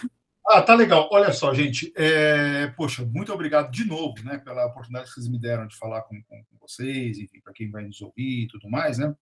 [0.48, 1.08] Ah, tá legal.
[1.10, 1.92] Olha só, gente.
[1.96, 2.68] É...
[2.76, 6.22] Poxa, muito obrigado de novo, né, pela oportunidade que vocês me deram de falar com,
[6.22, 9.14] com, com vocês, enfim, para quem vai nos ouvir e tudo mais, né?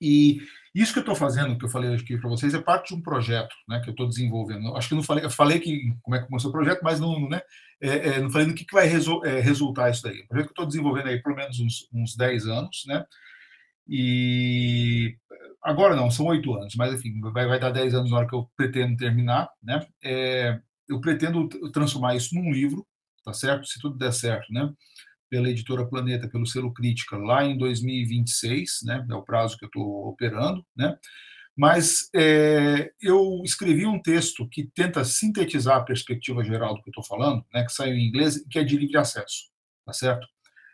[0.00, 0.42] E
[0.74, 3.00] isso que eu estou fazendo, que eu falei aqui para vocês, é parte de um
[3.00, 4.76] projeto né, que eu estou desenvolvendo.
[4.76, 7.28] Acho que não falei, eu falei que como é que começou o projeto, mas não,
[7.28, 7.40] né,
[7.80, 10.20] é, é, não falei no que, que vai é, resultar isso daí.
[10.20, 13.04] O projeto que eu estou desenvolvendo aí pelo menos uns, uns 10 anos, né?
[13.88, 15.16] E
[15.62, 18.34] agora não, são oito anos, mas enfim, vai, vai dar 10 anos na hora que
[18.34, 19.86] eu pretendo terminar, né?
[20.02, 22.86] É, eu pretendo transformar isso num livro,
[23.24, 23.66] tá certo?
[23.66, 24.72] Se tudo der certo, né?
[25.34, 29.04] pela editora Planeta, pelo selo Crítica, lá em 2026, né?
[29.10, 30.96] É o prazo que eu estou operando, né?
[31.56, 36.92] Mas é, eu escrevi um texto que tenta sintetizar a perspectiva geral do que eu
[36.92, 37.64] estou falando, né?
[37.64, 39.50] Que saiu em inglês, que é de livre acesso,
[39.84, 40.26] tá certo?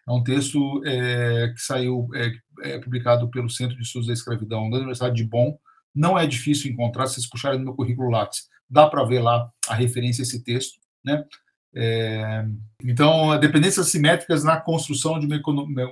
[0.09, 2.33] É um texto é, que saiu é,
[2.73, 5.55] é publicado pelo Centro de Estudos da Escravidão da Universidade de Bonn.
[5.95, 9.51] Não é difícil encontrar, se vocês puxarem no meu currículo Lattes, dá para ver lá
[9.69, 11.25] a referência a esse texto, né?
[11.75, 12.45] É,
[12.83, 15.87] então, dependências simétricas na construção de uma, economia,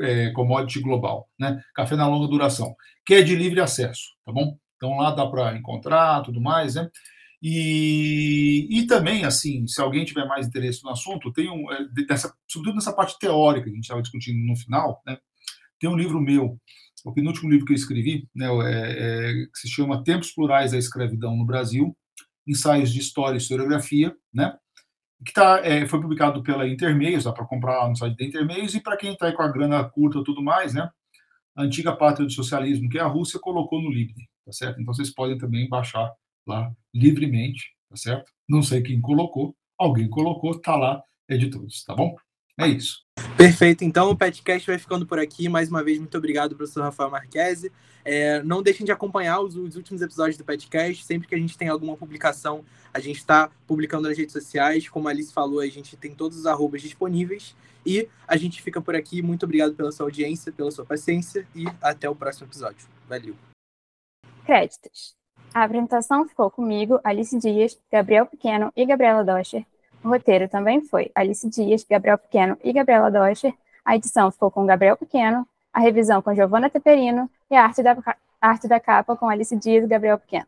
[0.00, 1.62] é, commodity global, né?
[1.74, 2.74] Café na longa duração,
[3.04, 4.56] que é de livre acesso, tá bom?
[4.76, 6.88] Então lá dá para encontrar, tudo mais, né?
[7.42, 12.32] E, e também, assim, se alguém tiver mais interesse no assunto, tem um, é, dessa,
[12.48, 15.18] sobretudo nessa parte teórica que a gente estava discutindo no final, né?
[15.80, 16.56] Tem um livro meu,
[17.04, 20.78] o penúltimo livro que eu escrevi, né, é, é, que se chama Tempos Plurais da
[20.78, 21.96] Escravidão no Brasil,
[22.46, 24.56] ensaios de história e historiografia, né?
[25.24, 28.74] que tá, é, foi publicado pela Intermeios, dá para comprar lá no site da Intermeios,
[28.74, 30.88] e para quem está com a grana curta e tudo mais, né?
[31.54, 34.80] A antiga pátria do socialismo, que é a Rússia, colocou no Libri, tá certo?
[34.80, 36.12] Então vocês podem também baixar
[36.46, 38.30] lá livremente, tá certo?
[38.48, 42.16] Não sei quem colocou, alguém colocou, tá lá, é de todos, tá bom?
[42.58, 43.02] É isso.
[43.36, 43.82] Perfeito.
[43.82, 45.48] Então o podcast vai ficando por aqui.
[45.48, 47.72] Mais uma vez, muito obrigado, professor Rafael Marquese.
[48.04, 51.04] É, não deixem de acompanhar os, os, últimos episódios do podcast.
[51.04, 54.88] Sempre que a gente tem alguma publicação, a gente está publicando nas redes sociais.
[54.88, 57.56] Como a Alice falou, a gente tem todos os arrobas disponíveis.
[57.84, 59.22] E a gente fica por aqui.
[59.22, 62.86] Muito obrigado pela sua audiência, pela sua paciência e até o próximo episódio.
[63.08, 63.34] Valeu.
[64.44, 65.21] Créditos.
[65.54, 69.66] A apresentação ficou comigo, Alice Dias, Gabriel Pequeno e Gabriela Doscher.
[70.02, 73.52] O roteiro também foi Alice Dias, Gabriel Pequeno e Gabriela Doscher.
[73.84, 77.92] A edição ficou com Gabriel Pequeno, a revisão com Giovanna Teperino e a arte da,
[78.40, 80.46] a arte da capa com Alice Dias e Gabriel Pequeno.